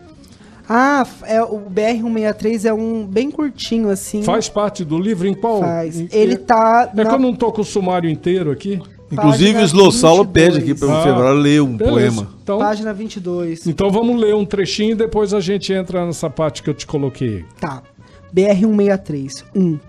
[0.68, 4.24] Ah, é, o BR-163 é um bem curtinho, assim.
[4.24, 5.59] Faz parte do livro em qual?
[5.59, 5.99] Faz.
[5.99, 6.89] em- Ele tá.
[6.93, 8.82] É na- que eu não tô com o sumário inteiro aqui.
[9.11, 10.34] Inclusive, o Slow Saulo 22.
[10.53, 11.91] pede aqui para o Ah, Febral ler um Beleza.
[11.93, 12.30] poema.
[12.41, 13.68] Então, Página 22.
[13.68, 16.88] então vamos ler um trechinho e depois a gente entra nessa parte que eu te
[16.88, 17.45] coloquei.
[17.59, 17.84] Tá.
[18.34, 19.43] BR-163.
[19.55, 19.80] 1.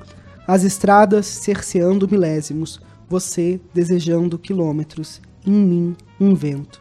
[0.46, 2.80] As estradas cerceando milésimos.
[3.08, 5.20] Você desejando quilômetros.
[5.46, 6.80] Em mim, um vento.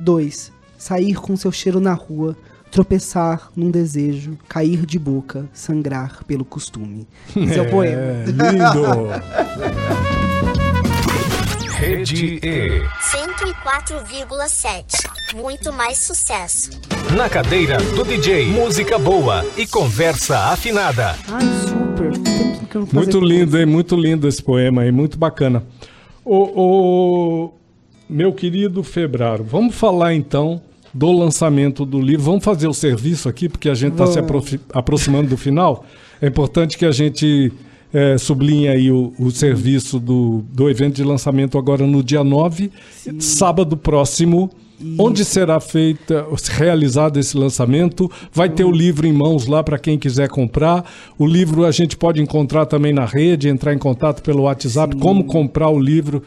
[0.00, 0.52] 2.
[0.78, 2.36] Sair com seu cheiro na rua.
[2.78, 4.36] Tropeçar num desejo.
[4.48, 5.48] Cair de boca.
[5.52, 7.06] Sangrar pelo costume.
[7.36, 8.02] Esse é, o poema.
[8.02, 9.06] É, lindo.
[11.78, 12.82] Rede E.
[13.12, 15.36] 104,7.
[15.36, 16.70] Muito mais sucesso.
[17.16, 21.14] Na cadeira do DJ, música boa e conversa afinada.
[21.28, 22.10] Ai, super.
[22.92, 23.66] Muito lindo, hein?
[23.66, 25.62] Muito lindo esse poema aí, muito bacana.
[26.24, 27.54] O, o-
[28.10, 30.60] meu querido Febraro, vamos falar então
[30.94, 32.24] do lançamento do livro.
[32.24, 34.18] Vamos fazer o serviço aqui, porque a gente está se
[34.72, 35.84] aproximando do final.
[36.22, 37.52] É importante que a gente
[37.92, 42.70] eh, sublinhe aí o, o serviço do, do evento de lançamento agora no dia 9,
[43.18, 44.50] sábado próximo,
[44.98, 48.10] Onde será feita, realizado esse lançamento?
[48.32, 50.84] Vai ter o livro em mãos lá para quem quiser comprar.
[51.16, 54.96] O livro a gente pode encontrar também na rede, entrar em contato pelo WhatsApp.
[54.98, 56.22] Como comprar o livro?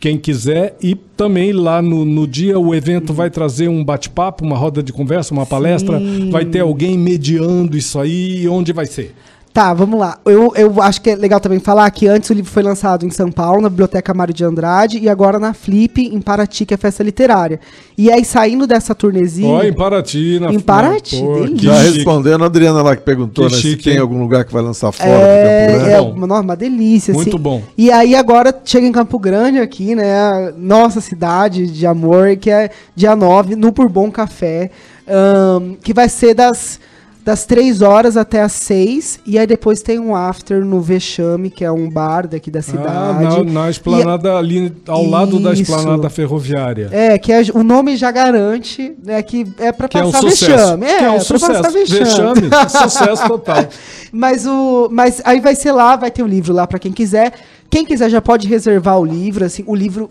[0.00, 0.76] Quem quiser.
[0.82, 4.92] E também lá no, no dia o evento vai trazer um bate-papo, uma roda de
[4.92, 6.00] conversa, uma palestra.
[6.30, 8.42] Vai ter alguém mediando isso aí.
[8.42, 9.14] E onde vai ser?
[9.52, 10.16] Tá, vamos lá.
[10.24, 13.10] Eu, eu acho que é legal também falar que antes o livro foi lançado em
[13.10, 16.76] São Paulo, na Biblioteca Mário de Andrade, e agora na Flip, em Paraty, que é
[16.76, 17.58] festa literária.
[17.98, 19.48] E aí, saindo dessa turnezinha.
[19.52, 20.38] Ó, em Paraty.
[20.40, 21.96] Na, Em Paraty, Pô, Já chique.
[21.96, 23.98] respondendo a Adriana lá que perguntou Que né, se chique, tem hein?
[23.98, 27.12] algum lugar que vai lançar fora É, do Campo é uma, nossa, uma delícia.
[27.12, 27.38] Muito assim.
[27.38, 27.60] bom.
[27.76, 30.52] E aí agora chega em Campo Grande aqui, né?
[30.56, 34.70] Nossa cidade de amor, que é dia 9, no Bourbon Café.
[35.08, 36.78] ahn, que vai ser das,
[37.24, 39.20] das 3 horas até as 6.
[39.26, 42.62] E aí depois tem um after no Vexame, que é um bar daqui da Ah,
[42.62, 43.44] cidade.
[43.44, 45.62] na, na esplanada ali, ao lado da Isso.
[45.62, 46.88] esplanada ferroviária.
[46.90, 50.26] É, que é- o nome já garante, né, que é pra Que é um passar
[50.28, 50.86] vexame.
[50.86, 51.52] É, que é um pra sucesso.
[51.52, 52.00] passar vexame.
[52.04, 52.50] Vexame,
[52.88, 53.66] sucesso total.
[54.12, 57.32] Mas o, mas aí vai ser lá, vai ter o livro lá pra quem quiser.
[57.68, 60.10] Quem quiser já pode reservar o livro, assim, o livro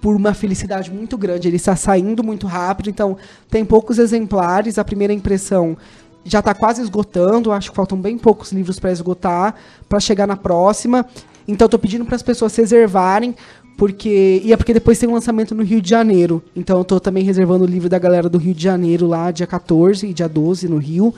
[0.00, 3.16] por uma felicidade muito grande, ele está saindo muito rápido, então
[3.50, 5.76] tem poucos exemplares, a primeira impressão
[6.24, 9.54] já está quase esgotando, acho que faltam bem poucos livros para esgotar,
[9.88, 11.06] para chegar na próxima.
[11.46, 13.34] Então tô pedindo para as pessoas reservarem,
[13.76, 16.42] porque e é porque depois tem um lançamento no Rio de Janeiro.
[16.54, 20.06] Então eu também reservando o livro da galera do Rio de Janeiro lá, dia 14
[20.06, 21.14] e dia 12 no Rio.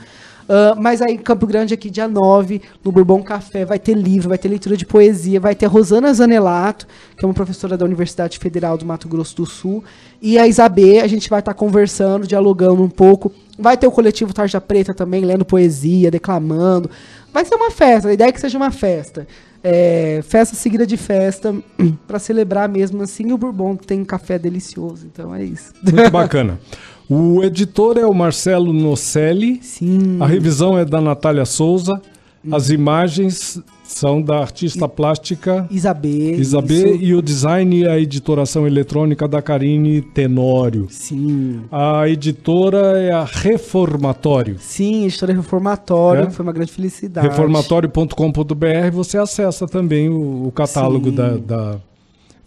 [0.47, 4.29] Ah, mas aí em Campo Grande, aqui, dia 9, no Bourbon Café, vai ter livro,
[4.29, 6.87] vai ter leitura de poesia, vai ter a Rosana Zanelato,
[7.17, 9.83] que é uma professora da Universidade Federal do Mato Grosso do Sul,
[10.21, 13.31] e a Isabê, a gente vai estar conversando, dialogando um pouco.
[13.57, 16.89] Vai ter o coletivo Tarja Preta também, lendo poesia, declamando.
[17.31, 19.27] Vai ser uma festa, a ideia é que seja uma festa.
[19.65, 21.55] É, festa seguida de festa,
[22.05, 25.71] para celebrar mesmo assim, o Bourbon tem um café delicioso, então é isso.
[25.81, 26.59] Muito bacana.
[27.15, 29.59] O editor é o Marcelo Nocelli.
[29.61, 30.17] Sim.
[30.19, 32.01] A revisão é da Natália Souza.
[32.51, 36.33] As imagens são da artista plástica Isabê.
[36.33, 40.87] Isabê e o design e a editoração eletrônica da Karine Tenório.
[40.89, 41.61] Sim.
[41.71, 44.57] A editora é a Reformatório.
[44.59, 46.29] Sim, história reformatória, É?
[46.31, 47.27] foi uma grande felicidade.
[47.27, 51.15] Reformatório.com.br você acessa também o, o catálogo Sim.
[51.15, 51.75] da, da,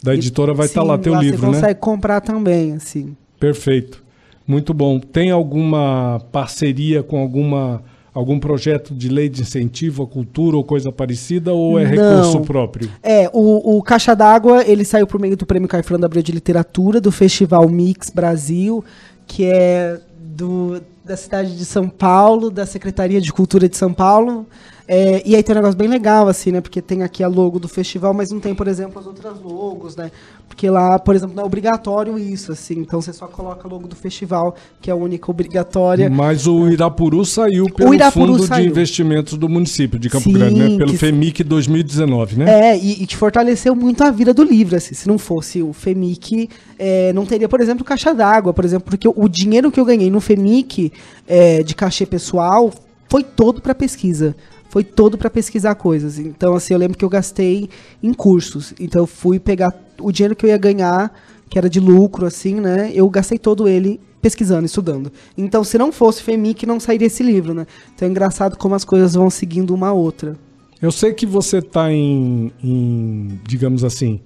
[0.03, 1.53] da editora, vai estar Sim, lá teu lá livro, Você né?
[1.53, 3.15] consegue comprar também, assim.
[3.39, 4.05] Perfeito.
[4.47, 4.99] Muito bom.
[4.99, 7.83] Tem alguma parceria com alguma
[8.13, 11.91] algum projeto de lei de incentivo à cultura ou coisa parecida ou é Não.
[11.91, 12.89] recurso próprio?
[13.03, 16.31] É, o, o Caixa d'Água, ele saiu por meio do Prêmio Caio Fernando Abreu de
[16.31, 18.83] Literatura, do Festival Mix Brasil,
[19.27, 24.47] que é do, da cidade de São Paulo, da Secretaria de Cultura de São Paulo.
[24.87, 26.61] É, e aí tem um negócio bem legal, assim, né?
[26.61, 29.97] Porque tem aqui a logo do festival, mas não tem, por exemplo, as outras logos,
[29.97, 30.09] né?
[30.47, 32.79] Porque lá, por exemplo, não é obrigatório isso, assim.
[32.79, 36.09] Então você só coloca a logo do festival, que é a única obrigatória.
[36.09, 38.69] Mas o Irapuru saiu pelo Irapuru Fundo de saiu.
[38.69, 40.77] Investimentos do município de Campo Sim, Grande, né?
[40.77, 42.71] Pelo FEMIC 2019, né?
[42.71, 44.95] É, e, e te fortaleceu muito a vida do livro, assim.
[44.95, 49.07] Se não fosse o FEMIC, é, não teria, por exemplo, caixa d'água, por exemplo, porque
[49.07, 50.93] o, o dinheiro que eu ganhei no FEMIC
[51.27, 52.71] é, de cachê pessoal
[53.09, 54.35] foi todo para pesquisa.
[54.69, 56.19] Foi todo para pesquisar coisas.
[56.19, 57.69] Então, assim, eu lembro que eu gastei
[58.01, 58.73] em cursos.
[58.79, 61.13] Então, eu fui pegar o dinheiro que eu ia ganhar,
[61.49, 62.91] que era de lucro, assim, né?
[62.93, 65.11] Eu gastei todo ele pesquisando, estudando.
[65.37, 67.65] Então, se não fosse FEMIC, não sairia esse livro, né?
[67.95, 70.35] Então, é engraçado como as coisas vão seguindo uma a outra.
[70.81, 74.19] Eu sei que você está em, em, digamos assim,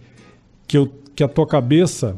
[0.67, 2.17] que, eu, que a tua cabeça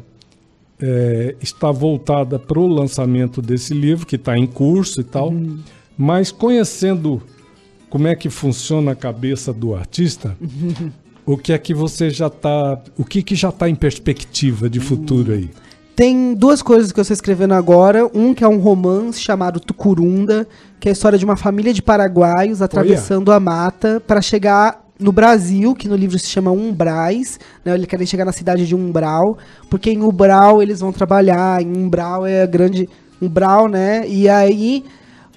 [0.81, 5.59] é, está voltada para o lançamento desse livro, que está em curso e tal, Uhum.
[5.97, 7.21] mas conhecendo
[7.93, 10.35] como é que funciona a cabeça do artista,
[11.23, 14.79] o que é que você já está, o que, que já está em perspectiva de
[14.79, 15.51] futuro aí?
[15.95, 18.09] Tem duas coisas que eu estou escrevendo agora.
[18.11, 20.47] Um que é um romance chamado Tucurunda,
[20.79, 25.11] que é a história de uma família de paraguaios atravessando a mata para chegar no
[25.11, 27.39] Brasil, que no livro se chama Umbrais.
[27.63, 27.75] Né?
[27.75, 29.37] Eles querem chegar na cidade de Umbral,
[29.69, 31.61] porque em Umbral eles vão trabalhar.
[31.61, 32.89] Em Umbral é a grande.
[33.21, 34.03] Umbral, né?
[34.07, 34.83] E aí,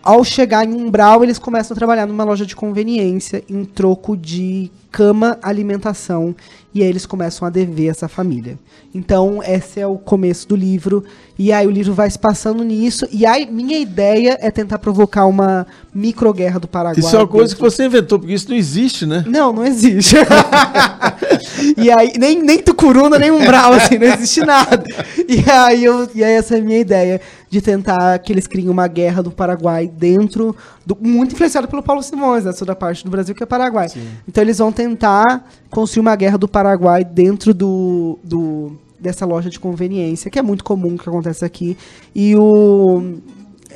[0.06, 4.70] ao chegar em Umbral, eles começam a trabalhar numa loja de conveniência em troco de
[4.92, 6.34] cama, alimentação.
[6.72, 8.58] E aí eles começam a dever essa família.
[8.94, 11.04] Então, esse é o começo do livro.
[11.38, 13.06] E aí o livro vai se passando nisso.
[13.10, 17.00] E aí, minha ideia é tentar provocar uma microguerra do Paraguai.
[17.00, 19.24] Isso é uma coisa que dentro- você inventou, porque isso não existe, né?
[19.26, 20.16] não, não existe.
[21.76, 24.84] e aí, nem, nem Tucuruna, nem Umbral, assim, não existe nada.
[25.28, 28.68] E aí, eu, e aí essa é a minha ideia, de tentar que eles criem
[28.68, 30.54] uma guerra do Paraguai dentro,
[30.84, 33.88] do, muito influenciado pelo Paulo Simões, né, toda a parte do Brasil que é Paraguai.
[34.26, 39.60] Então eles vão tentar construir uma guerra do Paraguai dentro do, do, dessa loja de
[39.60, 41.76] conveniência, que é muito comum que acontece aqui.
[42.14, 43.18] E o.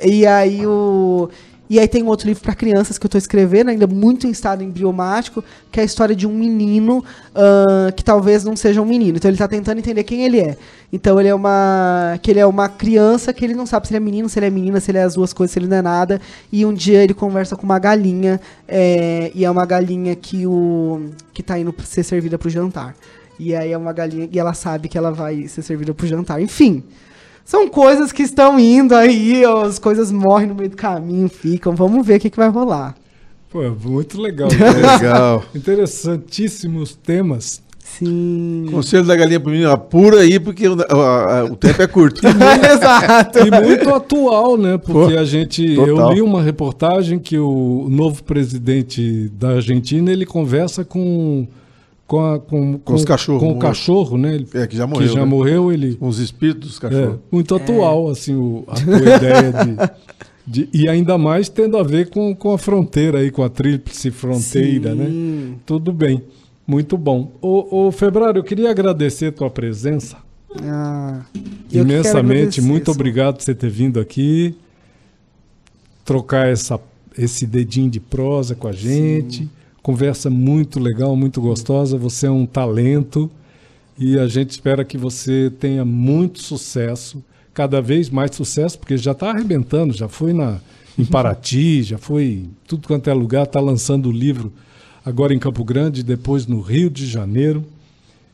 [0.02, 1.28] E aí o.
[1.70, 4.30] E aí tem um outro livro para crianças que eu estou escrevendo, ainda muito em
[4.30, 8.84] estado embriomático, que é a história de um menino ah, que talvez não seja um
[8.84, 9.18] menino.
[9.18, 10.56] Então ele está tentando entender quem ele é.
[10.92, 13.98] Então ele é uma que ele é uma criança que ele não sabe se ele
[13.98, 15.76] é menino, se ele é menina, se ele é as duas coisas, se ele não
[15.76, 16.20] é nada.
[16.50, 21.10] E um dia ele conversa com uma galinha é, e é uma galinha que o
[21.32, 22.96] que tá indo ser servida pro jantar.
[23.38, 26.42] E aí é uma galinha e ela sabe que ela vai ser servida pro jantar.
[26.42, 26.82] Enfim,
[27.44, 31.74] são coisas que estão indo aí, as coisas morrem no meio do caminho, ficam.
[31.74, 32.94] Vamos ver o que, que vai rolar.
[33.50, 34.48] Pô, muito legal.
[35.00, 35.42] Legal.
[35.54, 37.60] Interessantíssimos temas.
[37.80, 38.66] Sim.
[38.70, 42.20] Conselho da galinha pro menino, apura aí, porque o, a- a- o tempo é curto.
[42.24, 43.38] Exato.
[43.40, 44.78] E muito atual, né?
[44.78, 45.74] Porque Pô, a gente.
[45.74, 45.88] total.
[46.10, 51.46] Eu li uma reportagem que o novo presidente da Argentina ele conversa com.
[52.10, 54.34] Com, a- com, com, os cachorros Com o cachorro, né?
[54.34, 55.08] Ele- É, que já que morreu.
[55.12, 55.24] já né?
[55.24, 55.94] morreu, ele.
[55.94, 57.20] Com os espíritos dos É, cachorros.
[57.30, 59.52] muito atual, assim, o, a tua ideia
[60.44, 63.48] de, de- E ainda mais tendo a ver com, com a fronteira aí, com a
[63.48, 65.06] tríplice fronteira, né?
[65.06, 65.54] Sim.
[65.64, 66.20] Tudo bem.
[66.66, 67.30] Muito bom.
[67.40, 70.16] Ô, ô Febrário, eu queria agradecer a tua presença
[70.64, 71.20] Ah,
[71.68, 72.60] que imensamente.
[72.60, 74.56] Muito obrigado por você ter vindo aqui,
[76.04, 76.80] trocar essa,
[77.16, 79.48] esse dedinho de prosa com a gente.
[79.82, 81.96] Conversa muito legal, muito gostosa.
[81.96, 83.30] Você é um talento
[83.98, 87.22] e a gente espera que você tenha muito sucesso,
[87.52, 90.60] cada vez mais sucesso, porque já está arrebentando, já foi na,
[90.98, 94.52] em Paraty, já foi em tudo quanto é lugar, está lançando o livro
[95.04, 97.64] agora em Campo Grande, depois no Rio de Janeiro.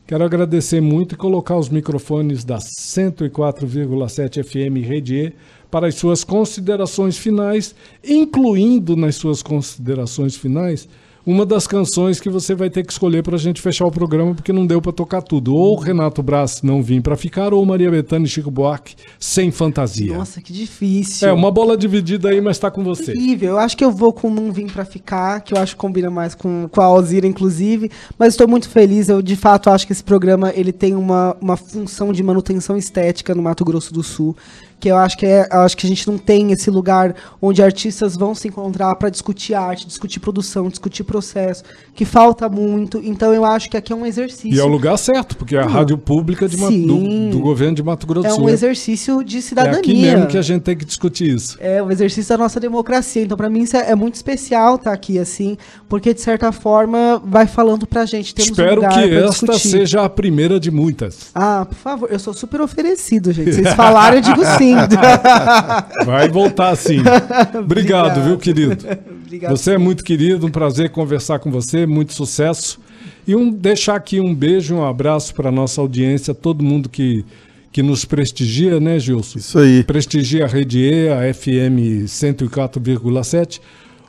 [0.05, 5.33] Quero agradecer muito e colocar os microfones da 104,7 FM Rede E
[5.69, 7.75] para as suas considerações finais,
[8.07, 10.87] incluindo nas suas considerações finais
[11.27, 14.33] uma das canções que você vai ter que escolher para a gente fechar o programa,
[14.33, 15.53] porque não deu para tocar tudo.
[15.53, 20.17] Ou Renato Braz não vim para ficar, ou Maria Bethânia e Chico Buarque sem fantasia.
[20.17, 21.27] Nossa, que difícil.
[21.27, 23.11] é uma bola dividida aí, mas está com você.
[23.11, 23.49] Terrível.
[23.49, 26.09] Eu acho que eu vou com Não Vim Pra Ficar, que eu acho que combina
[26.09, 27.91] mais com, com a Alzira, inclusive.
[28.17, 29.09] Mas estou muito feliz.
[29.09, 33.35] Eu, de fato, acho que esse programa ele tem uma, uma função de manutenção estética
[33.35, 34.33] no Mato Grosso do Sul.
[34.79, 37.63] Que eu acho que, é, eu acho que a gente não tem esse lugar onde
[37.63, 41.63] artistas vão se encontrar para discutir arte, discutir produção, discutir processo,
[41.95, 43.01] que falta muito.
[43.03, 44.53] Então eu acho que aqui é um exercício.
[44.53, 47.81] E é o lugar certo, porque é a rádio pública de do, do governo de
[47.81, 48.45] Mato Grosso é do Sul.
[48.45, 49.79] um exercício de É cidadania.
[49.79, 51.57] aqui mesmo que a gente tem que discutir isso.
[51.59, 53.23] É o exercício da nossa democracia.
[53.23, 55.57] Então, pra mim, isso é, é muito especial estar aqui, assim,
[55.89, 58.35] porque, de certa forma, vai falando pra gente.
[58.35, 59.67] Temos um Espero lugar que esta discutir.
[59.69, 61.31] seja a primeira de muitas.
[61.33, 63.53] Ah, por favor, eu sou super oferecido, gente.
[63.53, 64.66] Vocês falaram, eu digo sim.
[66.05, 66.99] Vai voltar sim.
[66.99, 68.23] Obrigado, Obrigado.
[68.23, 68.87] viu, querido?
[69.25, 69.51] Obrigado.
[69.51, 72.79] Você é muito querido, um prazer conversar com você, muito sucesso.
[73.27, 77.25] E um, deixar aqui um beijo, um abraço para nossa audiência, todo mundo que,
[77.71, 79.39] que nos prestigia, né, Gilson?
[79.39, 79.83] Isso aí.
[79.83, 83.59] Prestigia a Rede E, a FM 104,7.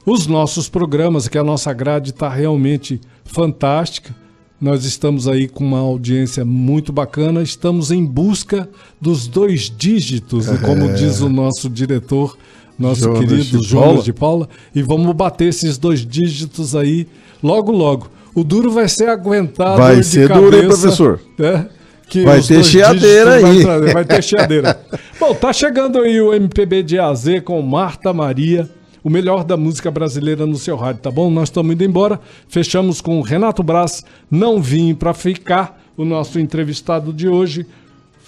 [0.06, 4.14] Os nossos programas, que a nossa grade está realmente fantástica.
[4.60, 7.42] Nós estamos aí com uma audiência muito bacana.
[7.42, 8.68] Estamos em busca
[9.00, 12.36] dos dois dígitos, como diz o nosso diretor,
[12.76, 14.02] nosso Jonas querido de Jonas Paula.
[14.02, 14.48] de Paula.
[14.74, 17.06] E vamos bater esses dois dígitos aí
[17.42, 18.10] logo, logo.
[18.34, 21.20] O duro vai ser aguentar a Vai ser duro, hein, cabeça, professor?
[21.38, 21.68] né?
[22.08, 23.62] Que Vai ter dígitos aí.
[23.62, 24.80] Vai, vai ter chiadeira.
[25.20, 28.68] Bom, tá chegando aí o MPB de AZ com Marta Maria,
[29.02, 31.30] o melhor da música brasileira no seu rádio, tá bom?
[31.30, 32.20] Nós estamos indo embora.
[32.48, 37.66] Fechamos com Renato Braz, não vim pra ficar, o nosso entrevistado de hoje.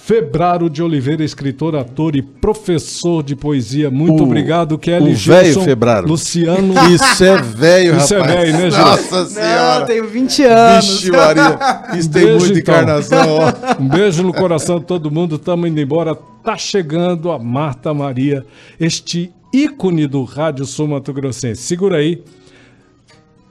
[0.02, 3.90] Febraro de Oliveira, escritor, ator e professor de poesia.
[3.90, 6.08] Muito O- obrigado, Kelly o velho Gilson, Febraro.
[6.08, 6.72] Luciano.
[6.90, 8.04] Isso é velho, rapaz.
[8.10, 8.80] Isso é velho, né, Gil?
[8.80, 9.80] Nossa Não, senhora.
[9.82, 10.86] eu tenho 20 anos.
[10.88, 11.58] Vixe, Maria.
[11.98, 12.74] Isso tem Beijo, muita então.
[12.74, 13.82] encarnação, ó.
[13.82, 15.36] Um beijo no coração de todo mundo.
[15.36, 16.16] Estamos indo embora.
[16.42, 18.44] Tá chegando a Marta Maria,
[18.80, 21.62] este ícone do Rádio Sul Mato Grossense.
[21.62, 22.22] Segura aí.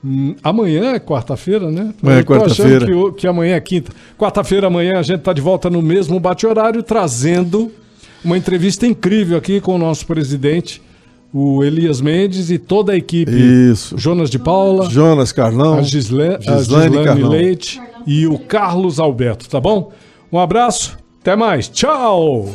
[0.04, 1.94] Hum, amanhã é quarta-feira, né?
[2.02, 2.86] Amanhã é quarta-feira.
[2.86, 3.92] Que, que amanhã é quinta.
[4.18, 7.72] Quarta-feira, amanhã, a gente tá de volta no mesmo bate-horário, trazendo
[8.24, 10.82] uma entrevista incrível aqui com o nosso presidente,
[11.34, 13.32] o Elias Mendes, e toda a equipe.
[13.32, 13.98] Isso.
[13.98, 14.90] Jonas de Paula.
[14.90, 15.80] Jonas Carlão.
[15.80, 17.30] A, Gisle, a Gislaine Gislaine Carlão.
[17.30, 19.92] Leite e o Carlos Alberto, tá bom?
[20.32, 22.48] Um abraço, até mais, tchau!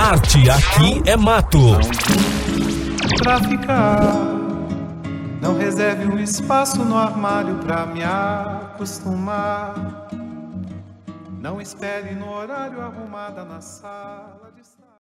[0.00, 1.58] Arte aqui é mato.
[3.22, 4.00] pra ficar.
[5.42, 9.74] Não reserve um espaço no armário pra me acostumar.
[11.38, 14.39] Não espere no horário arrumada na sala.